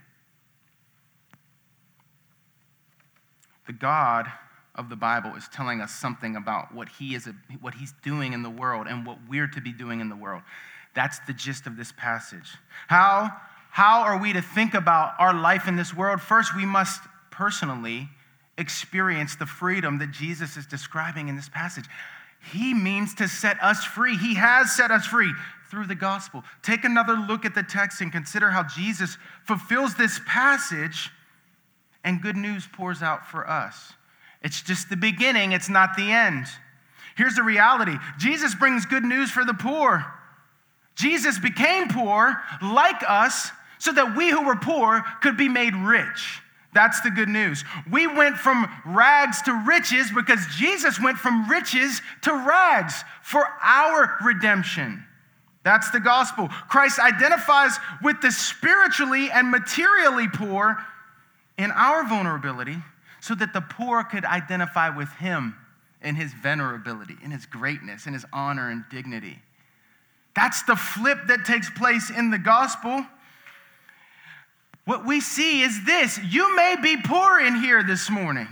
the 3.67 3.73
God 3.73 4.31
of 4.75 4.89
the 4.89 4.97
Bible 4.97 5.35
is 5.37 5.49
telling 5.49 5.81
us 5.81 5.93
something 5.93 6.37
about 6.37 6.75
what 6.75 6.89
he 6.89 7.15
is 7.15 7.29
what 7.61 7.75
he's 7.75 7.93
doing 8.03 8.33
in 8.33 8.43
the 8.43 8.51
world 8.51 8.87
and 8.89 9.07
what 9.07 9.19
we're 9.29 9.49
to 9.49 9.61
be 9.61 9.73
doing 9.73 10.01
in 10.01 10.09
the 10.09 10.17
world. 10.17 10.43
That's 10.97 11.21
the 11.21 11.33
gist 11.33 11.69
of 11.69 11.77
this 11.77 11.93
passage. 11.93 12.51
How 12.89 13.31
how 13.71 14.05
are 14.05 14.19
we 14.19 14.33
to 14.33 14.41
think 14.41 14.73
about 14.73 15.13
our 15.19 15.35
life 15.35 15.69
in 15.69 15.77
this 15.77 15.95
world? 15.95 16.23
First, 16.23 16.57
we 16.57 16.65
must 16.65 17.03
personally 17.31 18.09
experience 18.57 19.37
the 19.37 19.45
freedom 19.45 19.99
that 19.99 20.13
Jesus 20.13 20.57
is 20.57 20.65
describing 20.65 21.29
in 21.29 21.37
this 21.37 21.51
passage. 21.51 21.85
He 22.53 22.73
means 22.73 23.15
to 23.17 23.29
set 23.29 23.63
us 23.63 23.85
free. 23.85 24.17
He 24.17 24.35
has 24.37 24.75
set 24.75 24.91
us 24.91 25.05
free 25.05 25.31
through 25.71 25.89
the 25.89 25.95
gospel. 25.95 26.43
Take 26.63 26.85
another 26.85 27.13
look 27.13 27.45
at 27.45 27.55
the 27.55 27.63
text 27.63 28.01
and 28.01 28.11
consider 28.11 28.49
how 28.49 28.63
Jesus 28.63 29.19
fulfills 29.45 29.95
this 29.95 30.21
passage 30.27 31.11
and 32.03 32.23
good 32.23 32.37
news 32.37 32.67
pours 32.73 33.03
out 33.03 33.27
for 33.27 33.47
us. 33.47 33.93
It's 34.41 34.63
just 34.63 34.89
the 34.89 34.97
beginning, 34.97 35.53
it's 35.53 35.69
not 35.69 35.99
the 35.99 36.11
end. 36.11 36.47
Here's 37.15 37.35
the 37.35 37.43
reality 37.43 37.97
Jesus 38.19 38.55
brings 38.55 38.87
good 38.87 39.05
news 39.05 39.31
for 39.31 39.45
the 39.45 39.53
poor. 39.53 40.16
Jesus 40.97 41.39
became 41.39 41.89
poor 41.89 42.37
like 42.61 43.03
us 43.07 43.51
so 43.79 43.93
that 43.93 44.17
we 44.17 44.31
who 44.31 44.45
were 44.45 44.57
poor 44.57 45.05
could 45.23 45.37
be 45.37 45.49
made 45.49 45.75
rich. 45.75 46.41
That's 46.73 47.01
the 47.01 47.11
good 47.11 47.29
news. 47.29 47.65
We 47.91 48.07
went 48.07 48.37
from 48.37 48.69
rags 48.85 49.41
to 49.43 49.65
riches 49.67 50.11
because 50.15 50.41
Jesus 50.59 51.01
went 51.01 51.17
from 51.17 51.49
riches 51.49 52.03
to 52.23 52.33
rags 52.33 53.03
for 53.23 53.47
our 53.63 54.17
redemption. 54.23 55.03
That's 55.65 55.91
the 55.91 56.01
gospel. 56.01 56.49
Christ 56.69 56.99
identifies 56.99 57.79
with 58.03 58.21
the 58.21 58.31
spiritually 58.31 59.31
and 59.31 59.51
materially 59.51 60.29
poor 60.29 60.79
in 61.59 61.71
our 61.71 62.07
vulnerability 62.07 62.77
so 63.21 63.35
that 63.35 63.53
the 63.53 63.63
poor 63.63 64.05
could 64.05 64.25
identify 64.25 64.91
with 64.91 65.09
him 65.15 65.57
in 66.03 66.15
his 66.15 66.33
venerability, 66.33 67.23
in 67.25 67.31
his 67.31 67.47
greatness, 67.47 68.07
in 68.07 68.13
his 68.13 68.25
honor 68.33 68.71
and 68.71 68.85
dignity. 68.91 69.39
That's 70.37 70.63
the 70.65 70.77
flip 70.77 71.19
that 71.29 71.47
takes 71.47 71.71
place 71.71 72.11
in 72.11 72.31
the 72.31 72.39
gospel. 72.39 73.05
What 74.85 75.07
we 75.07 75.21
see 75.21 75.63
is 75.63 75.85
this 75.85 76.21
you 76.23 76.55
may 76.55 76.77
be 76.81 76.99
poor 77.03 77.41
in 77.41 77.57
here 77.57 77.83
this 77.83 78.11
morning, 78.11 78.47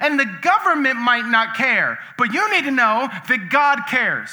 and 0.00 0.20
the 0.20 0.30
government 0.42 0.96
might 0.96 1.24
not 1.24 1.56
care, 1.56 1.98
but 2.18 2.32
you 2.32 2.48
need 2.52 2.64
to 2.64 2.70
know 2.70 3.08
that 3.28 3.48
God 3.50 3.86
cares. 3.88 4.30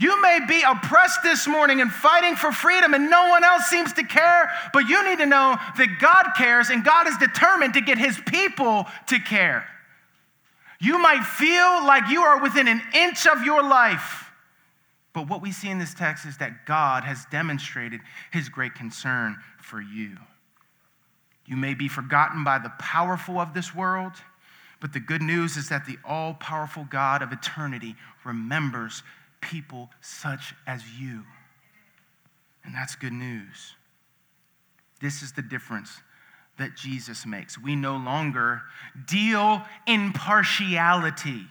You 0.00 0.20
may 0.20 0.40
be 0.46 0.62
oppressed 0.62 1.22
this 1.22 1.48
morning 1.48 1.80
and 1.80 1.90
fighting 1.90 2.36
for 2.36 2.52
freedom, 2.52 2.94
and 2.94 3.08
no 3.08 3.30
one 3.30 3.42
else 3.42 3.66
seems 3.66 3.92
to 3.94 4.04
care, 4.04 4.50
but 4.72 4.88
you 4.88 5.08
need 5.08 5.18
to 5.18 5.26
know 5.26 5.56
that 5.76 5.98
God 6.00 6.34
cares 6.36 6.68
and 6.68 6.84
God 6.84 7.08
is 7.08 7.16
determined 7.16 7.74
to 7.74 7.80
get 7.80 7.98
his 7.98 8.18
people 8.26 8.86
to 9.06 9.18
care. 9.18 9.66
You 10.80 10.98
might 10.98 11.24
feel 11.24 11.84
like 11.84 12.10
you 12.10 12.22
are 12.22 12.40
within 12.40 12.68
an 12.68 12.80
inch 12.94 13.26
of 13.26 13.42
your 13.42 13.62
life, 13.62 14.27
But 15.12 15.28
what 15.28 15.42
we 15.42 15.52
see 15.52 15.70
in 15.70 15.78
this 15.78 15.94
text 15.94 16.26
is 16.26 16.38
that 16.38 16.66
God 16.66 17.04
has 17.04 17.24
demonstrated 17.30 18.00
his 18.30 18.48
great 18.48 18.74
concern 18.74 19.36
for 19.58 19.80
you. 19.80 20.16
You 21.46 21.56
may 21.56 21.74
be 21.74 21.88
forgotten 21.88 22.44
by 22.44 22.58
the 22.58 22.72
powerful 22.78 23.38
of 23.38 23.54
this 23.54 23.74
world, 23.74 24.12
but 24.80 24.92
the 24.92 25.00
good 25.00 25.22
news 25.22 25.56
is 25.56 25.70
that 25.70 25.86
the 25.86 25.98
all 26.04 26.34
powerful 26.34 26.86
God 26.90 27.22
of 27.22 27.32
eternity 27.32 27.96
remembers 28.24 29.02
people 29.40 29.90
such 30.00 30.54
as 30.66 30.82
you. 31.00 31.24
And 32.64 32.74
that's 32.74 32.94
good 32.94 33.12
news. 33.12 33.74
This 35.00 35.22
is 35.22 35.32
the 35.32 35.42
difference 35.42 36.02
that 36.58 36.76
Jesus 36.76 37.24
makes. 37.24 37.58
We 37.58 37.76
no 37.76 37.96
longer 37.96 38.62
deal 39.06 39.62
in 39.86 40.12
partiality 40.12 41.46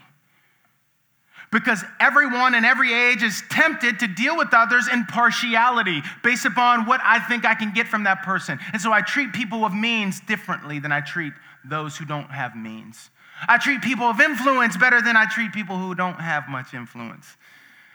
because 1.51 1.83
everyone 1.99 2.55
in 2.55 2.65
every 2.65 2.93
age 2.93 3.23
is 3.23 3.41
tempted 3.49 3.99
to 3.99 4.07
deal 4.07 4.37
with 4.37 4.53
others 4.53 4.87
in 4.91 5.05
partiality 5.05 6.01
based 6.23 6.45
upon 6.45 6.85
what 6.85 6.99
I 7.03 7.19
think 7.19 7.45
I 7.45 7.55
can 7.55 7.73
get 7.73 7.87
from 7.87 8.03
that 8.03 8.23
person. 8.23 8.59
And 8.73 8.81
so 8.81 8.91
I 8.91 9.01
treat 9.01 9.33
people 9.33 9.63
of 9.63 9.73
means 9.73 10.19
differently 10.19 10.79
than 10.79 10.91
I 10.91 11.01
treat 11.01 11.33
those 11.63 11.97
who 11.97 12.05
don't 12.05 12.29
have 12.29 12.55
means. 12.55 13.09
I 13.47 13.57
treat 13.57 13.81
people 13.81 14.05
of 14.05 14.19
influence 14.19 14.77
better 14.77 15.01
than 15.01 15.15
I 15.15 15.25
treat 15.25 15.53
people 15.53 15.77
who 15.77 15.95
don't 15.95 16.19
have 16.19 16.49
much 16.49 16.73
influence. 16.73 17.37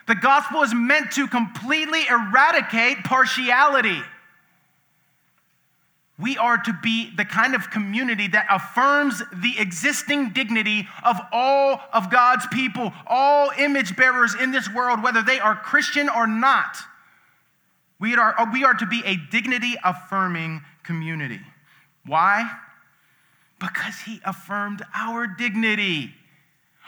The 0.07 0.15
gospel 0.15 0.63
is 0.63 0.75
meant 0.75 1.13
to 1.13 1.27
completely 1.27 2.03
eradicate 2.09 3.05
partiality. 3.05 4.01
We 6.19 6.37
are 6.37 6.59
to 6.59 6.73
be 6.83 7.11
the 7.17 7.25
kind 7.25 7.55
of 7.55 7.71
community 7.71 8.29
that 8.29 8.47
affirms 8.51 9.23
the 9.35 9.59
existing 9.59 10.31
dignity 10.31 10.87
of 11.03 11.19
all 11.33 11.81
of 11.93 12.11
God's 12.11 12.47
people, 12.49 12.93
all 13.07 13.51
image 13.59 13.97
bearers 13.97 14.35
in 14.35 14.53
this 14.53 14.69
world, 14.73 15.03
whether 15.03 15.23
they 15.23 15.41
are 15.41 15.57
Christian 15.57 16.09
or 16.09 16.27
not. 16.27 16.77
We 17.99 18.15
are, 18.15 18.39
uh, 18.39 18.47
we 18.53 18.65
are 18.65 18.75
to 18.75 18.87
be 18.87 19.03
a 19.05 19.17
dignity 19.17 19.75
affirming 19.83 20.63
community. 20.83 21.41
Why? 22.05 22.51
Because 23.59 24.01
he 24.05 24.21
affirmed 24.25 24.83
our 24.95 25.27
dignity. 25.27 26.13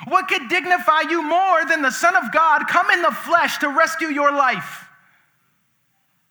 What 0.09 0.29
could 0.29 0.49
dignify 0.49 1.03
you 1.09 1.23
more 1.23 1.65
than 1.67 1.83
the 1.83 1.93
Son 1.93 2.17
of 2.17 2.33
God 2.33 2.67
come 2.69 2.91
in 2.91 3.01
the 3.01 3.13
flesh 3.13 3.59
to 3.59 3.69
rescue 3.69 4.09
your 4.09 4.33
life? 4.33 4.84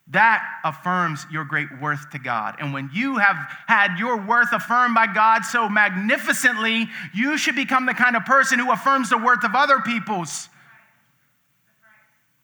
That 0.07 0.43
affirms 0.65 1.25
your 1.31 1.45
great 1.45 1.69
worth 1.81 2.09
to 2.11 2.19
God. 2.19 2.57
And 2.59 2.73
when 2.73 2.89
you 2.93 3.17
have 3.17 3.37
had 3.67 3.97
your 3.97 4.17
worth 4.17 4.51
affirmed 4.51 4.95
by 4.95 5.07
God 5.07 5.45
so 5.45 5.69
magnificently, 5.69 6.87
you 7.13 7.37
should 7.37 7.55
become 7.55 7.85
the 7.85 7.93
kind 7.93 8.15
of 8.15 8.25
person 8.25 8.59
who 8.59 8.71
affirms 8.71 9.09
the 9.09 9.17
worth 9.17 9.43
of 9.45 9.55
other 9.55 9.79
people's. 9.79 10.49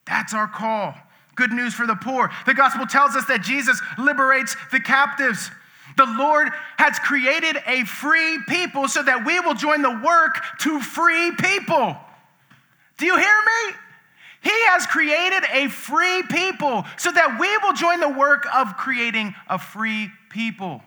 That's 0.05 0.33
our 0.33 0.47
call. 0.47 0.95
Good 1.35 1.51
news 1.51 1.73
for 1.73 1.85
the 1.85 1.95
poor. 1.95 2.29
The 2.45 2.53
gospel 2.53 2.85
tells 2.85 3.15
us 3.15 3.25
that 3.25 3.41
Jesus 3.41 3.79
liberates 3.97 4.55
the 4.71 4.79
captives. 4.79 5.51
The 5.97 6.05
Lord 6.17 6.49
has 6.77 6.97
created 6.99 7.57
a 7.67 7.83
free 7.83 8.39
people 8.47 8.87
so 8.87 9.03
that 9.03 9.25
we 9.25 9.39
will 9.41 9.53
join 9.53 9.81
the 9.81 10.01
work 10.03 10.39
to 10.59 10.79
free 10.79 11.31
people. 11.31 11.95
Do 12.97 13.05
you 13.05 13.17
hear 13.17 13.25
me? 13.25 13.75
He 14.41 14.49
has 14.67 14.85
created 14.85 15.43
a 15.51 15.67
free 15.67 16.23
people 16.29 16.85
so 16.97 17.11
that 17.11 17.37
we 17.39 17.57
will 17.57 17.73
join 17.73 17.99
the 17.99 18.09
work 18.09 18.45
of 18.53 18.77
creating 18.77 19.35
a 19.49 19.59
free 19.59 20.09
people. 20.29 20.81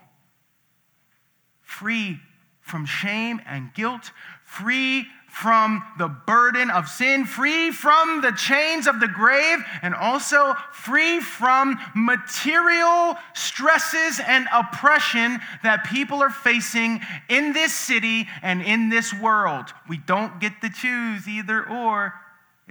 Free 1.61 2.19
from 2.61 2.85
shame 2.85 3.41
and 3.45 3.73
guilt, 3.73 4.11
free 4.45 5.05
from 5.27 5.83
the 5.97 6.07
burden 6.07 6.69
of 6.69 6.87
sin, 6.87 7.25
free 7.25 7.71
from 7.71 8.21
the 8.21 8.31
chains 8.31 8.85
of 8.85 8.99
the 8.99 9.07
grave, 9.07 9.59
and 9.81 9.95
also 9.95 10.53
free 10.71 11.19
from 11.19 11.77
material 11.95 13.15
stresses 13.33 14.21
and 14.27 14.47
oppression 14.53 15.39
that 15.63 15.85
people 15.85 16.21
are 16.21 16.29
facing 16.29 17.01
in 17.29 17.51
this 17.51 17.73
city 17.73 18.27
and 18.43 18.61
in 18.61 18.89
this 18.89 19.11
world. 19.11 19.65
We 19.89 19.97
don't 19.97 20.39
get 20.39 20.61
to 20.61 20.69
choose 20.69 21.27
either 21.27 21.67
or. 21.67 22.13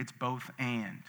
It's 0.02 0.10
both 0.10 0.50
and. 0.58 1.04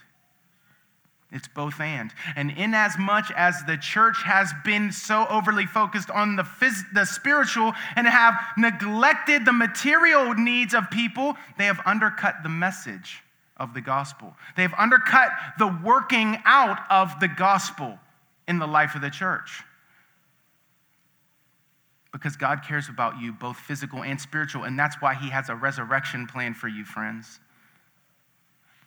It's 1.32 1.48
both 1.48 1.80
and. 1.80 2.12
And 2.36 2.52
in 2.52 2.74
as 2.74 2.96
much 2.96 3.32
as 3.36 3.64
the 3.64 3.76
church 3.76 4.22
has 4.24 4.52
been 4.64 4.92
so 4.92 5.26
overly 5.28 5.66
focused 5.66 6.10
on 6.10 6.36
the, 6.36 6.44
phys- 6.44 6.84
the 6.94 7.04
spiritual 7.04 7.72
and 7.96 8.06
have 8.06 8.34
neglected 8.56 9.44
the 9.44 9.52
material 9.52 10.34
needs 10.34 10.74
of 10.74 10.92
people, 10.92 11.34
they 11.58 11.64
have 11.64 11.80
undercut 11.84 12.44
the 12.44 12.48
message 12.48 13.24
of 13.56 13.74
the 13.74 13.80
gospel. 13.80 14.32
They 14.54 14.62
have 14.62 14.74
undercut 14.78 15.30
the 15.58 15.76
working 15.82 16.38
out 16.44 16.78
of 16.88 17.18
the 17.18 17.26
gospel 17.26 17.98
in 18.46 18.60
the 18.60 18.68
life 18.68 18.94
of 18.94 19.00
the 19.00 19.10
church. 19.10 19.64
Because 22.12 22.36
God 22.36 22.62
cares 22.64 22.88
about 22.88 23.18
you, 23.20 23.32
both 23.32 23.56
physical 23.56 24.04
and 24.04 24.20
spiritual, 24.20 24.62
and 24.62 24.78
that's 24.78 25.02
why 25.02 25.14
He 25.14 25.30
has 25.30 25.48
a 25.48 25.56
resurrection 25.56 26.28
plan 26.28 26.54
for 26.54 26.68
you, 26.68 26.84
friends. 26.84 27.40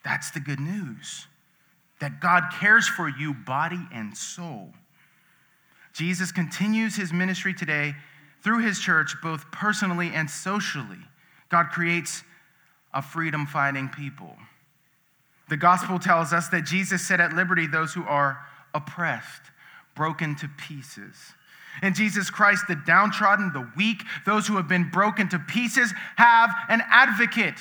That's 0.07 0.31
the 0.31 0.39
good 0.39 0.61
news 0.61 1.27
that 1.99 2.21
God 2.21 2.43
cares 2.61 2.87
for 2.87 3.09
you, 3.09 3.33
body 3.33 3.81
and 3.93 4.15
soul. 4.15 4.69
Jesus 5.91 6.31
continues 6.31 6.95
his 6.95 7.11
ministry 7.11 7.53
today 7.53 7.93
through 8.41 8.59
his 8.59 8.79
church, 8.79 9.15
both 9.21 9.51
personally 9.51 10.11
and 10.13 10.29
socially. 10.29 11.01
God 11.49 11.71
creates 11.71 12.23
a 12.93 13.01
freedom 13.01 13.45
fighting 13.45 13.89
people. 13.89 14.37
The 15.49 15.57
gospel 15.57 15.99
tells 15.99 16.31
us 16.31 16.47
that 16.49 16.63
Jesus 16.63 17.05
set 17.05 17.19
at 17.19 17.33
liberty 17.33 17.67
those 17.67 17.93
who 17.93 18.05
are 18.05 18.39
oppressed, 18.73 19.41
broken 19.93 20.37
to 20.37 20.47
pieces. 20.47 21.33
In 21.83 21.93
Jesus 21.93 22.29
Christ, 22.29 22.63
the 22.69 22.75
downtrodden, 22.75 23.51
the 23.51 23.69
weak, 23.75 24.03
those 24.25 24.47
who 24.47 24.55
have 24.55 24.69
been 24.69 24.89
broken 24.89 25.27
to 25.29 25.39
pieces 25.39 25.93
have 26.15 26.51
an 26.69 26.81
advocate. 26.89 27.59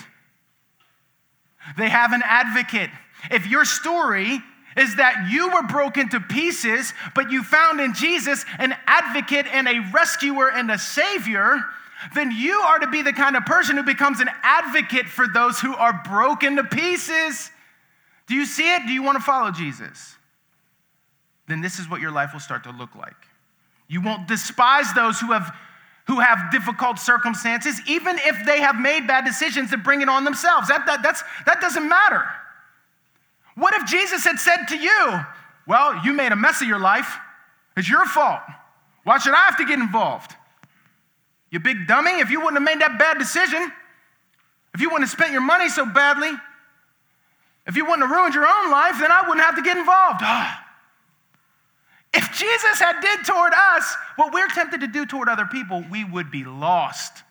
They 1.77 1.89
have 1.89 2.13
an 2.13 2.23
advocate. 2.25 2.91
If 3.31 3.47
your 3.47 3.65
story 3.65 4.41
is 4.77 4.97
that 4.97 5.29
you 5.31 5.51
were 5.51 5.63
broken 5.63 6.09
to 6.11 6.21
pieces, 6.21 6.93
but 7.15 7.31
you 7.31 7.43
found 7.43 7.81
in 7.81 7.95
Jesus 7.95 8.45
an 8.59 8.75
advocate 8.87 9.47
and 9.47 9.67
a 9.67 9.91
rescuer 9.93 10.51
and 10.51 10.71
a 10.71 10.79
savior, 10.79 11.65
then 12.15 12.31
you 12.31 12.61
are 12.61 12.79
to 12.79 12.87
be 12.87 13.03
the 13.03 13.13
kind 13.13 13.37
of 13.37 13.47
person 13.47 13.77
who 13.77 13.83
becomes 13.83 14.21
an 14.21 14.29
advocate 14.43 15.07
for 15.07 15.27
those 15.27 15.59
who 15.61 15.75
are 15.75 16.03
broken 16.07 16.57
to 16.57 16.65
pieces. 16.65 17.51
Do 18.27 18.35
you 18.35 18.45
see 18.45 18.75
it? 18.75 18.87
Do 18.87 18.93
you 18.93 19.03
want 19.03 19.17
to 19.17 19.25
follow 19.25 19.51
Jesus? 19.51 20.15
Then 21.49 21.61
this 21.61 21.79
is 21.79 21.89
what 21.89 22.01
your 22.01 22.11
life 22.11 22.33
will 22.33 22.41
start 22.41 22.65
to 22.65 22.71
look 22.71 22.95
like. 22.95 23.17
You 23.89 24.03
won't 24.03 24.29
despise 24.29 24.93
those 24.95 25.21
who 25.21 25.33
have 25.33 25.55
who 26.07 26.21
have 26.21 26.51
difficult 26.53 26.99
circumstances, 26.99 27.81
even 27.87 28.17
if 28.21 28.47
they 28.47 28.61
have 28.61 28.77
made 28.77 29.07
bad 29.07 29.25
decisions 29.25 29.71
to 29.71 29.77
bring 29.77 30.03
it 30.03 30.09
on 30.09 30.25
themselves. 30.25 30.69
That, 30.69 30.87
that, 30.87 31.03
that's, 31.03 31.23
that 31.47 31.61
doesn't 31.61 31.89
matter. 31.89 32.25
What 33.57 33.75
if 33.75 33.87
Jesus 33.87 34.25
had 34.25 34.39
said 34.39 34.67
to 34.69 34.77
you, 34.77 35.21
Well, 35.67 36.05
you 36.05 36.13
made 36.13 36.33
a 36.33 36.37
mess 36.37 36.63
of 36.63 36.69
your 36.69 36.79
life, 36.79 37.17
it's 37.77 37.89
your 37.89 38.07
fault. 38.07 38.41
Why 39.05 39.19
should 39.19 39.35
I 39.35 39.45
have 39.45 39.57
to 39.59 39.65
get 39.65 39.79
involved? 39.79 40.35
You 41.51 41.61
big 41.61 41.87
dummy, 41.87 42.21
if 42.21 42.31
you 42.31 42.41
wouldn't 42.41 42.57
have 42.57 42.77
made 42.77 42.83
that 42.83 42.99
bad 42.99 43.19
decision, 43.19 43.73
if 44.75 44.81
you 44.81 44.89
wouldn't 44.89 45.09
have 45.09 45.17
spent 45.17 45.33
your 45.33 45.41
money 45.41 45.69
so 45.69 45.87
badly, 45.87 46.33
if 47.67 47.77
you 47.77 47.85
wouldn't 47.85 48.03
have 48.03 48.11
ruined 48.11 48.35
your 48.35 48.47
own 48.47 48.71
life, 48.71 48.97
then 49.01 49.11
I 49.11 49.23
wouldn't 49.23 49.45
have 49.45 49.57
to 49.57 49.63
get 49.63 49.77
involved. 49.77 50.21
Ah. 50.23 50.66
If 52.15 52.33
Jesus 52.33 52.79
had 52.81 53.01
did 53.01 53.25
toward 53.25 53.53
us 53.53 53.97
what 54.17 54.33
we're 54.33 54.49
tempted 54.49 54.81
to 54.81 54.87
do 54.87 55.07
toward 55.07 55.29
other 55.29 55.47
people, 55.47 55.85
we 55.91 56.05
would 56.05 56.31
be 56.31 56.45
lost. 56.45 57.23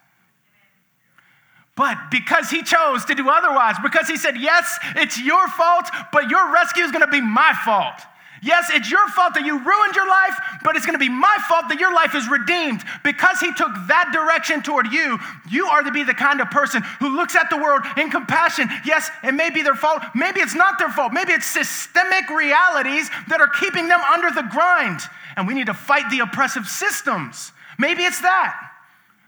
But 1.75 1.97
because 2.09 2.49
he 2.49 2.63
chose 2.63 3.03
to 3.05 3.15
do 3.15 3.29
otherwise, 3.29 3.75
because 3.83 4.07
he 4.07 4.15
said, 4.17 4.37
Yes, 4.37 4.79
it's 4.95 5.19
your 5.21 5.47
fault, 5.49 5.85
but 6.11 6.29
your 6.29 6.53
rescue 6.53 6.83
is 6.83 6.91
gonna 6.91 7.07
be 7.07 7.21
my 7.21 7.53
fault. 7.65 7.99
Yes, 8.41 8.69
it's 8.73 8.91
your 8.91 9.07
fault 9.09 9.33
that 9.33 9.45
you 9.45 9.57
ruined 9.57 9.95
your 9.95 10.07
life, 10.07 10.59
but 10.63 10.75
it's 10.75 10.85
gonna 10.85 10.97
be 10.97 11.09
my 11.09 11.37
fault 11.47 11.69
that 11.69 11.79
your 11.79 11.93
life 11.93 12.15
is 12.15 12.27
redeemed. 12.27 12.83
Because 13.03 13.39
he 13.39 13.53
took 13.53 13.71
that 13.87 14.11
direction 14.11 14.61
toward 14.61 14.91
you, 14.91 15.17
you 15.49 15.67
are 15.67 15.83
to 15.83 15.91
be 15.91 16.03
the 16.03 16.13
kind 16.13 16.41
of 16.41 16.51
person 16.51 16.83
who 16.99 17.15
looks 17.15 17.35
at 17.35 17.49
the 17.49 17.57
world 17.57 17.81
in 17.97 18.09
compassion. 18.11 18.69
Yes, 18.85 19.09
it 19.23 19.33
may 19.33 19.49
be 19.49 19.61
their 19.61 19.75
fault, 19.75 20.03
maybe 20.13 20.41
it's 20.41 20.55
not 20.55 20.77
their 20.77 20.89
fault, 20.89 21.13
maybe 21.13 21.33
it's 21.33 21.45
systemic 21.45 22.29
realities 22.29 23.09
that 23.27 23.41
are 23.41 23.49
keeping 23.49 23.87
them 23.87 24.01
under 24.01 24.29
the 24.31 24.47
grind, 24.51 24.99
and 25.37 25.47
we 25.47 25.53
need 25.53 25.67
to 25.67 25.73
fight 25.73 26.09
the 26.09 26.19
oppressive 26.19 26.67
systems. 26.67 27.51
Maybe 27.77 28.03
it's 28.03 28.21
that. 28.21 28.74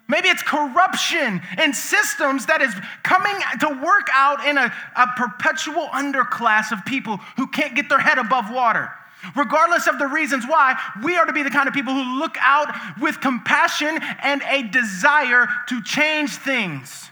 Maybe 0.08 0.30
it's 0.30 0.42
corruption 0.42 1.42
in 1.62 1.74
systems 1.74 2.46
that 2.46 2.62
is 2.62 2.74
coming 3.04 3.36
to 3.60 3.68
work 3.84 4.08
out 4.14 4.46
in 4.46 4.58
a, 4.58 4.74
a 4.96 5.08
perpetual 5.18 5.88
underclass 5.88 6.72
of 6.72 6.86
people 6.86 7.18
who 7.36 7.48
can't 7.48 7.76
get 7.76 7.90
their 7.90 8.00
head 8.00 8.18
above 8.18 8.50
water. 8.52 8.90
Regardless 9.36 9.88
of 9.88 10.00
the 10.00 10.08
reasons 10.08 10.46
why, 10.46 10.80
we 11.04 11.18
are 11.18 11.26
to 11.26 11.34
be 11.34 11.44
the 11.44 11.50
kind 11.50 11.68
of 11.68 11.74
people 11.74 11.94
who 11.94 12.20
look 12.20 12.38
out 12.40 12.74
with 13.02 13.20
compassion 13.20 14.00
and 14.24 14.42
a 14.44 14.64
desire 14.64 15.48
to 15.68 15.82
change 15.84 16.32
things, 16.38 17.10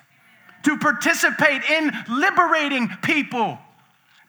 to 0.64 0.78
participate 0.78 1.64
in 1.70 1.92
liberating 2.08 2.90
people. 3.04 3.58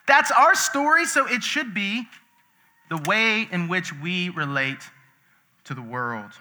That's 0.08 0.30
our 0.32 0.54
story, 0.54 1.04
so 1.04 1.26
it 1.26 1.42
should 1.42 1.74
be 1.74 2.08
the 2.88 2.96
way 3.06 3.46
in 3.50 3.68
which 3.68 3.92
we 3.92 4.30
relate 4.30 4.80
to 5.64 5.74
the 5.74 5.82
world. 5.82 6.32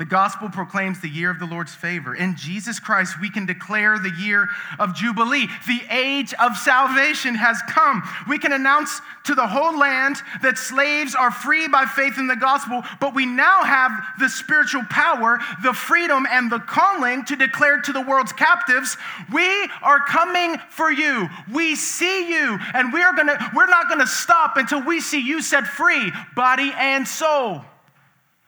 The 0.00 0.06
gospel 0.06 0.48
proclaims 0.48 1.02
the 1.02 1.10
year 1.10 1.30
of 1.30 1.38
the 1.38 1.44
Lord's 1.44 1.74
favor. 1.74 2.14
In 2.14 2.34
Jesus 2.34 2.80
Christ, 2.80 3.20
we 3.20 3.28
can 3.28 3.44
declare 3.44 3.98
the 3.98 4.14
year 4.18 4.48
of 4.78 4.94
Jubilee. 4.94 5.46
The 5.66 5.82
age 5.90 6.32
of 6.40 6.56
salvation 6.56 7.34
has 7.34 7.60
come. 7.68 8.02
We 8.26 8.38
can 8.38 8.54
announce 8.54 8.98
to 9.24 9.34
the 9.34 9.46
whole 9.46 9.78
land 9.78 10.16
that 10.40 10.56
slaves 10.56 11.14
are 11.14 11.30
free 11.30 11.68
by 11.68 11.84
faith 11.84 12.16
in 12.16 12.28
the 12.28 12.34
gospel, 12.34 12.82
but 12.98 13.14
we 13.14 13.26
now 13.26 13.62
have 13.62 13.92
the 14.18 14.30
spiritual 14.30 14.84
power, 14.88 15.38
the 15.62 15.74
freedom, 15.74 16.26
and 16.30 16.50
the 16.50 16.60
calling 16.60 17.22
to 17.26 17.36
declare 17.36 17.82
to 17.82 17.92
the 17.92 18.00
world's 18.00 18.32
captives, 18.32 18.96
we 19.30 19.68
are 19.82 20.00
coming 20.08 20.56
for 20.70 20.90
you. 20.90 21.28
We 21.52 21.76
see 21.76 22.26
you, 22.26 22.58
and 22.72 22.90
we 22.90 23.02
are 23.02 23.12
gonna, 23.12 23.50
we're 23.54 23.66
not 23.66 23.90
gonna 23.90 24.06
stop 24.06 24.56
until 24.56 24.82
we 24.82 25.02
see 25.02 25.20
you 25.20 25.42
set 25.42 25.66
free, 25.66 26.10
body 26.34 26.72
and 26.74 27.06
soul. 27.06 27.60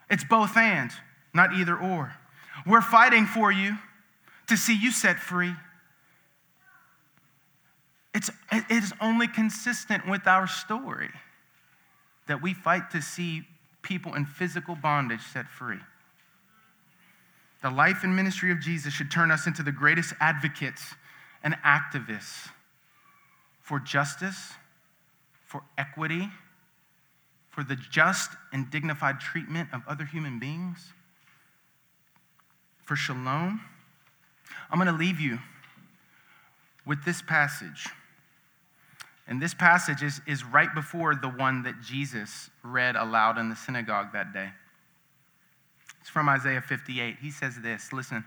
It's 0.09 0.25
both 0.25 0.57
and 0.57 0.91
not 1.35 1.55
either 1.55 1.77
or. 1.77 2.15
We're 2.67 2.83
fighting 2.83 3.27
for 3.27 3.51
you 3.51 3.77
to 4.49 4.57
see 4.57 4.77
you 4.77 4.91
set 4.91 5.19
free. 5.19 5.55
It's, 8.15 8.31
it 8.51 8.65
is 8.69 8.93
only 9.01 9.27
consistent 9.27 10.09
with 10.09 10.27
our 10.27 10.47
story 10.47 11.11
that 12.27 12.43
we 12.43 12.53
fight 12.53 12.91
to 12.91 13.01
see 13.01 13.43
people 13.81 14.15
in 14.15 14.27
physical 14.27 14.77
bondage 14.77 15.23
set 15.23 15.49
free. 15.49 15.79
The 17.63 17.71
life 17.71 18.05
and 18.05 18.15
ministry 18.15 18.53
of 18.53 18.61
Jesus 18.61 18.93
should 18.93 19.11
turn 19.11 19.31
us 19.31 19.47
into 19.47 19.63
the 19.63 19.73
greatest 19.73 20.15
advocates 20.21 20.95
and 21.43 21.55
activists 21.65 22.51
for 23.61 23.81
justice, 23.81 24.53
for 25.47 25.63
equity, 25.79 26.29
for 27.49 27.65
the 27.65 27.77
just 27.77 28.31
and 28.53 28.71
dignified 28.71 29.21
treatment 29.21 29.69
of 29.73 29.83
other 29.89 30.05
human 30.05 30.39
beings 30.39 30.93
for 32.85 32.97
shalom, 32.97 33.61
I'm 34.71 34.79
going 34.79 34.93
to 34.93 34.99
leave 34.99 35.21
you 35.21 35.39
with 36.87 37.05
this 37.05 37.23
passage. 37.23 37.87
And 39.29 39.41
this 39.41 39.55
passage 39.55 40.03
is, 40.03 40.21
is 40.27 40.45
right 40.45 40.75
before 40.75 41.15
the 41.15 41.29
one 41.29 41.63
that 41.63 41.81
Jesus 41.81 42.51
read 42.63 42.97
aloud 42.97 43.39
in 43.39 43.49
the 43.49 43.57
synagogue 43.57 44.13
that 44.13 44.33
day. 44.33 44.51
It's 46.01 46.11
from 46.11 46.29
Isaiah 46.29 46.61
58. 46.61 47.17
He 47.21 47.31
says 47.31 47.61
this 47.61 47.93
listen. 47.93 48.25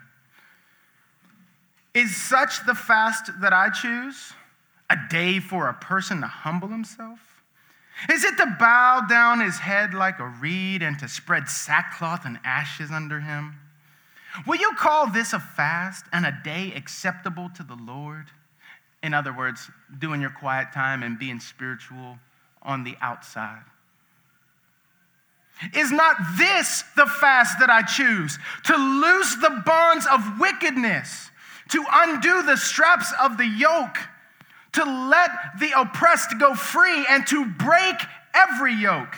Is 1.93 2.15
such 2.15 2.65
the 2.65 2.75
fast 2.75 3.31
that 3.41 3.53
I 3.53 3.69
choose? 3.69 4.33
A 4.89 4.97
day 5.09 5.39
for 5.39 5.67
a 5.67 5.73
person 5.73 6.21
to 6.21 6.27
humble 6.27 6.67
himself? 6.67 7.19
Is 8.09 8.23
it 8.23 8.37
to 8.37 8.55
bow 8.59 9.05
down 9.09 9.39
his 9.39 9.57
head 9.57 9.93
like 9.93 10.19
a 10.19 10.27
reed 10.27 10.81
and 10.81 10.99
to 10.99 11.07
spread 11.07 11.47
sackcloth 11.47 12.25
and 12.25 12.37
ashes 12.43 12.91
under 12.91 13.21
him? 13.21 13.55
Will 14.45 14.57
you 14.57 14.71
call 14.77 15.07
this 15.07 15.33
a 15.33 15.39
fast 15.39 16.05
and 16.11 16.25
a 16.25 16.37
day 16.43 16.73
acceptable 16.75 17.49
to 17.55 17.63
the 17.63 17.75
Lord? 17.75 18.27
In 19.01 19.13
other 19.13 19.35
words, 19.35 19.69
doing 19.99 20.21
your 20.21 20.31
quiet 20.31 20.73
time 20.73 21.03
and 21.03 21.19
being 21.19 21.39
spiritual 21.39 22.17
on 22.61 22.83
the 22.83 22.95
outside. 23.01 23.63
Is 25.73 25.91
not 25.91 26.17
this 26.37 26.83
the 26.95 27.05
fast 27.05 27.59
that 27.59 27.69
I 27.69 27.81
choose? 27.83 28.37
To 28.65 28.75
loose 28.75 29.35
the 29.35 29.61
bonds 29.65 30.05
of 30.11 30.39
wickedness, 30.39 31.31
to 31.69 31.85
undo 31.91 32.43
the 32.43 32.57
straps 32.57 33.13
of 33.21 33.37
the 33.37 33.47
yoke, 33.47 33.97
to 34.73 34.83
let 34.83 35.29
the 35.59 35.71
oppressed 35.79 36.37
go 36.39 36.55
free, 36.55 37.05
and 37.09 37.25
to 37.27 37.45
break 37.45 37.95
every 38.33 38.73
yoke. 38.73 39.15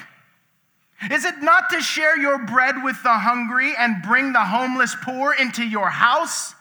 Is 1.12 1.26
it 1.26 1.42
not 1.42 1.70
to 1.72 1.82
share 1.82 2.18
your 2.18 2.38
bread 2.38 2.84
with 2.84 3.02
the 3.04 3.14
hungry 3.14 3.74
and 3.78 4.02
bring 4.04 4.34
the 4.34 4.44
homeless 4.44 4.96
poor 5.02 5.34
into 5.34 5.64
your 5.64 5.90
house? 5.90 6.54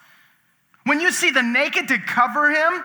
When 0.84 1.00
you 1.00 1.10
see 1.10 1.30
the 1.30 1.42
naked, 1.42 1.88
to 1.88 1.98
cover 1.98 2.50
him 2.50 2.84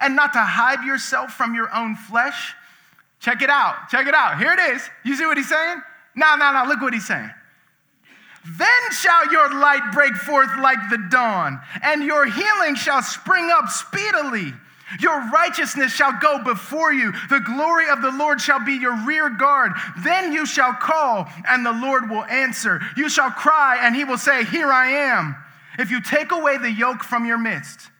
and 0.00 0.16
not 0.16 0.32
to 0.32 0.40
hide 0.40 0.84
yourself 0.84 1.32
from 1.32 1.54
your 1.54 1.74
own 1.74 1.94
flesh? 1.94 2.54
Check 3.20 3.42
it 3.42 3.50
out. 3.50 3.88
Check 3.88 4.06
it 4.06 4.14
out. 4.14 4.38
Here 4.38 4.52
it 4.52 4.74
is. 4.74 4.88
You 5.04 5.16
see 5.16 5.26
what 5.26 5.36
he's 5.36 5.48
saying? 5.48 5.80
No, 6.14 6.36
no, 6.36 6.52
no. 6.52 6.64
Look 6.68 6.80
what 6.80 6.92
he's 6.92 7.06
saying. 7.06 7.30
Then 8.58 8.92
shall 8.92 9.32
your 9.32 9.52
light 9.54 9.92
break 9.92 10.14
forth 10.14 10.50
like 10.60 10.78
the 10.90 10.98
dawn, 11.10 11.60
and 11.82 12.04
your 12.04 12.26
healing 12.26 12.76
shall 12.76 13.02
spring 13.02 13.50
up 13.52 13.68
speedily. 13.68 14.54
Your 15.00 15.30
righteousness 15.30 15.92
shall 15.92 16.12
go 16.20 16.42
before 16.42 16.92
you. 16.92 17.12
The 17.28 17.40
glory 17.40 17.88
of 17.88 18.02
the 18.02 18.12
Lord 18.12 18.40
shall 18.40 18.64
be 18.64 18.74
your 18.74 18.96
rear 19.04 19.28
guard. 19.28 19.72
Then 19.98 20.32
you 20.32 20.46
shall 20.46 20.74
call, 20.74 21.28
and 21.48 21.66
the 21.66 21.72
Lord 21.72 22.08
will 22.08 22.24
answer. 22.24 22.80
You 22.96 23.08
shall 23.08 23.30
cry, 23.30 23.78
and 23.82 23.96
he 23.96 24.04
will 24.04 24.18
say, 24.18 24.44
Here 24.44 24.70
I 24.70 24.88
am. 24.88 25.36
If 25.78 25.90
you 25.90 26.00
take 26.00 26.32
away 26.32 26.58
the 26.58 26.70
yoke 26.70 27.02
from 27.02 27.26
your 27.26 27.38
midst, 27.38 27.90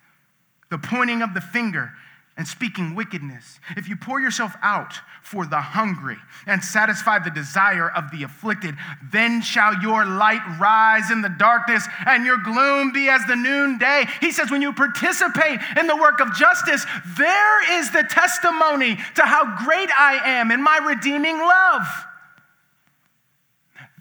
the 0.71 0.79
pointing 0.79 1.23
of 1.23 1.35
the 1.35 1.41
finger, 1.41 1.93
and 2.37 2.47
speaking 2.47 2.95
wickedness, 2.95 3.61
if 3.77 3.89
you 3.89 3.97
pour 3.97 4.21
yourself 4.21 4.55
out 4.63 4.95
for 5.23 5.47
the 5.47 5.61
hungry 5.61 6.19
and 6.47 6.63
satisfy 6.63 7.19
the 7.19 7.31
desire 7.31 7.91
of 7.91 8.11
the 8.11 8.25
afflicted, 8.25 8.77
then 9.11 9.41
shall 9.41 9.75
your 9.81 10.05
light 10.05 10.43
rise 10.61 11.11
in 11.11 11.23
the 11.23 11.31
darkness 11.31 11.87
and 12.07 12.27
your 12.27 12.37
gloom 12.37 12.93
be 12.93 13.09
as 13.09 13.25
the 13.27 13.37
noonday. 13.37 14.05
He 14.21 14.33
says, 14.33 14.51
when 14.51 14.61
you 14.61 14.75
participate 14.75 15.61
in 15.79 15.87
the 15.87 15.97
work 15.97 16.21
of 16.21 16.35
justice, 16.35 16.85
there 17.17 17.81
is 17.81 17.91
the 17.91 18.05
testimony 18.11 18.97
to 19.15 19.23
how 19.23 19.65
great 19.65 19.89
I 19.91 20.21
am 20.23 20.51
in 20.51 20.63
my 20.63 20.79
redeeming 20.87 21.39
love. 21.39 21.87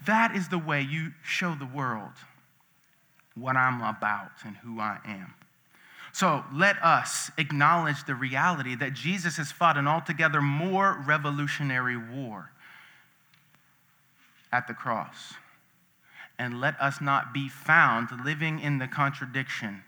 That 0.06 0.36
is 0.36 0.48
the 0.48 0.58
way 0.58 0.82
you 0.82 1.12
show 1.22 1.54
the 1.54 1.66
world 1.66 2.12
what 3.34 3.56
I'm 3.56 3.80
about 3.80 4.30
and 4.44 4.56
who 4.58 4.78
I 4.78 4.98
am. 5.04 5.34
So 6.16 6.44
let 6.50 6.82
us 6.82 7.30
acknowledge 7.36 8.06
the 8.06 8.14
reality 8.14 8.74
that 8.76 8.94
Jesus 8.94 9.36
has 9.36 9.52
fought 9.52 9.76
an 9.76 9.86
altogether 9.86 10.40
more 10.40 11.04
revolutionary 11.06 11.98
war 11.98 12.52
at 14.50 14.66
the 14.66 14.72
cross. 14.72 15.34
And 16.38 16.58
let 16.58 16.80
us 16.80 17.02
not 17.02 17.34
be 17.34 17.50
found 17.50 18.08
living 18.24 18.60
in 18.60 18.78
the 18.78 18.88
contradiction 18.88 19.82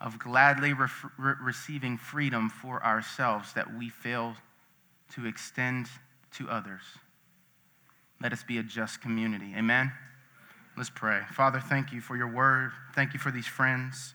of 0.00 0.18
gladly 0.18 0.72
re- 0.72 0.88
receiving 1.40 1.96
freedom 1.96 2.50
for 2.50 2.84
ourselves 2.84 3.52
that 3.52 3.72
we 3.72 3.88
fail 3.88 4.34
to 5.14 5.26
extend 5.26 5.86
to 6.32 6.48
others. 6.48 6.82
Let 8.20 8.32
us 8.32 8.42
be 8.42 8.58
a 8.58 8.64
just 8.64 9.00
community. 9.00 9.54
Amen? 9.56 9.92
Let's 10.76 10.90
pray. 10.90 11.20
Father, 11.30 11.60
thank 11.60 11.92
you 11.92 12.00
for 12.00 12.16
your 12.16 12.26
word. 12.26 12.72
Thank 12.96 13.12
you 13.12 13.20
for 13.20 13.30
these 13.30 13.46
friends. 13.46 14.14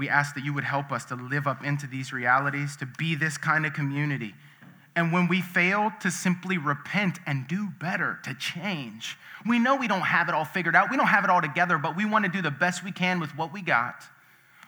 We 0.00 0.08
ask 0.08 0.34
that 0.34 0.44
you 0.44 0.54
would 0.54 0.64
help 0.64 0.92
us 0.92 1.04
to 1.04 1.14
live 1.14 1.46
up 1.46 1.62
into 1.62 1.86
these 1.86 2.10
realities, 2.10 2.74
to 2.78 2.86
be 2.86 3.14
this 3.14 3.36
kind 3.36 3.66
of 3.66 3.74
community. 3.74 4.34
And 4.96 5.12
when 5.12 5.28
we 5.28 5.42
fail, 5.42 5.92
to 6.00 6.10
simply 6.10 6.56
repent 6.56 7.18
and 7.26 7.46
do 7.46 7.68
better, 7.78 8.18
to 8.24 8.32
change. 8.32 9.18
We 9.46 9.58
know 9.58 9.76
we 9.76 9.88
don't 9.88 10.00
have 10.00 10.30
it 10.30 10.34
all 10.34 10.46
figured 10.46 10.74
out, 10.74 10.90
we 10.90 10.96
don't 10.96 11.08
have 11.08 11.24
it 11.24 11.28
all 11.28 11.42
together, 11.42 11.76
but 11.76 11.98
we 11.98 12.06
want 12.06 12.24
to 12.24 12.30
do 12.30 12.40
the 12.40 12.50
best 12.50 12.82
we 12.82 12.92
can 12.92 13.20
with 13.20 13.36
what 13.36 13.52
we 13.52 13.60
got, 13.60 14.04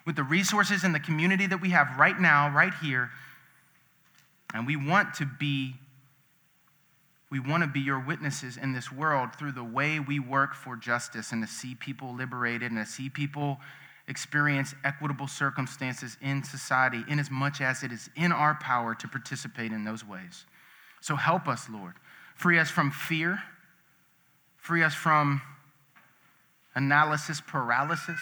with 0.05 0.17
the 0.17 0.23
resources 0.23 0.85
and 0.85 0.95
the 0.95 1.01
community 1.01 1.47
that 1.47 1.63
we 1.63 1.71
have 1.71 1.97
right 1.99 2.21
now, 2.21 2.55
right 2.55 2.75
here. 2.83 3.09
And 4.53 4.67
we 4.67 4.77
want 4.77 5.15
to 5.15 5.25
be 5.25 5.77
we 7.31 7.41
want 7.41 7.63
to 7.63 7.67
be 7.67 7.81
your 7.81 7.99
witnesses 7.99 8.59
in 8.59 8.75
this 8.75 8.93
world 8.93 9.31
through 9.39 9.53
the 9.53 9.65
way 9.65 9.99
we 9.99 10.21
work 10.21 10.53
for 10.55 10.77
justice 10.77 11.33
and 11.33 11.43
to 11.43 11.51
see 11.51 11.75
people 11.75 12.15
liberated 12.15 12.71
and 12.71 12.85
to 12.85 12.85
see 12.85 13.09
people 13.09 13.59
experience 14.13 14.75
equitable 14.85 15.27
circumstances 15.27 16.19
in 16.21 16.45
society, 16.45 17.03
in 17.09 17.19
as 17.19 17.31
much 17.31 17.63
as 17.63 17.83
it 17.83 17.91
is 17.91 18.11
in 18.15 18.31
our 18.31 18.55
power 18.57 18.95
to 18.95 19.09
participate 19.09 19.73
in 19.73 19.85
those 19.85 20.07
ways. 20.07 20.45
So 21.01 21.17
help 21.17 21.49
us, 21.49 21.69
Lord. 21.71 21.95
Free 22.35 22.59
us 22.59 22.71
from 22.71 22.91
fear, 22.91 23.43
free 24.59 24.83
us 24.83 24.95
from 24.95 25.41
analysis 26.75 27.41
paralysis, 27.41 28.21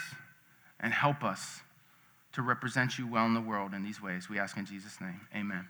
and 0.79 0.93
help 0.93 1.25
us 1.25 1.61
to 2.35 2.43
represent 2.43 2.97
you 2.97 3.09
well 3.09 3.27
in 3.27 3.35
the 3.35 3.41
world 3.41 3.75
in 3.75 3.83
these 3.83 4.01
ways. 4.01 4.31
We 4.31 4.39
ask 4.39 4.57
in 4.57 4.67
Jesus' 4.67 5.01
name. 5.01 5.21
Amen. 5.35 5.67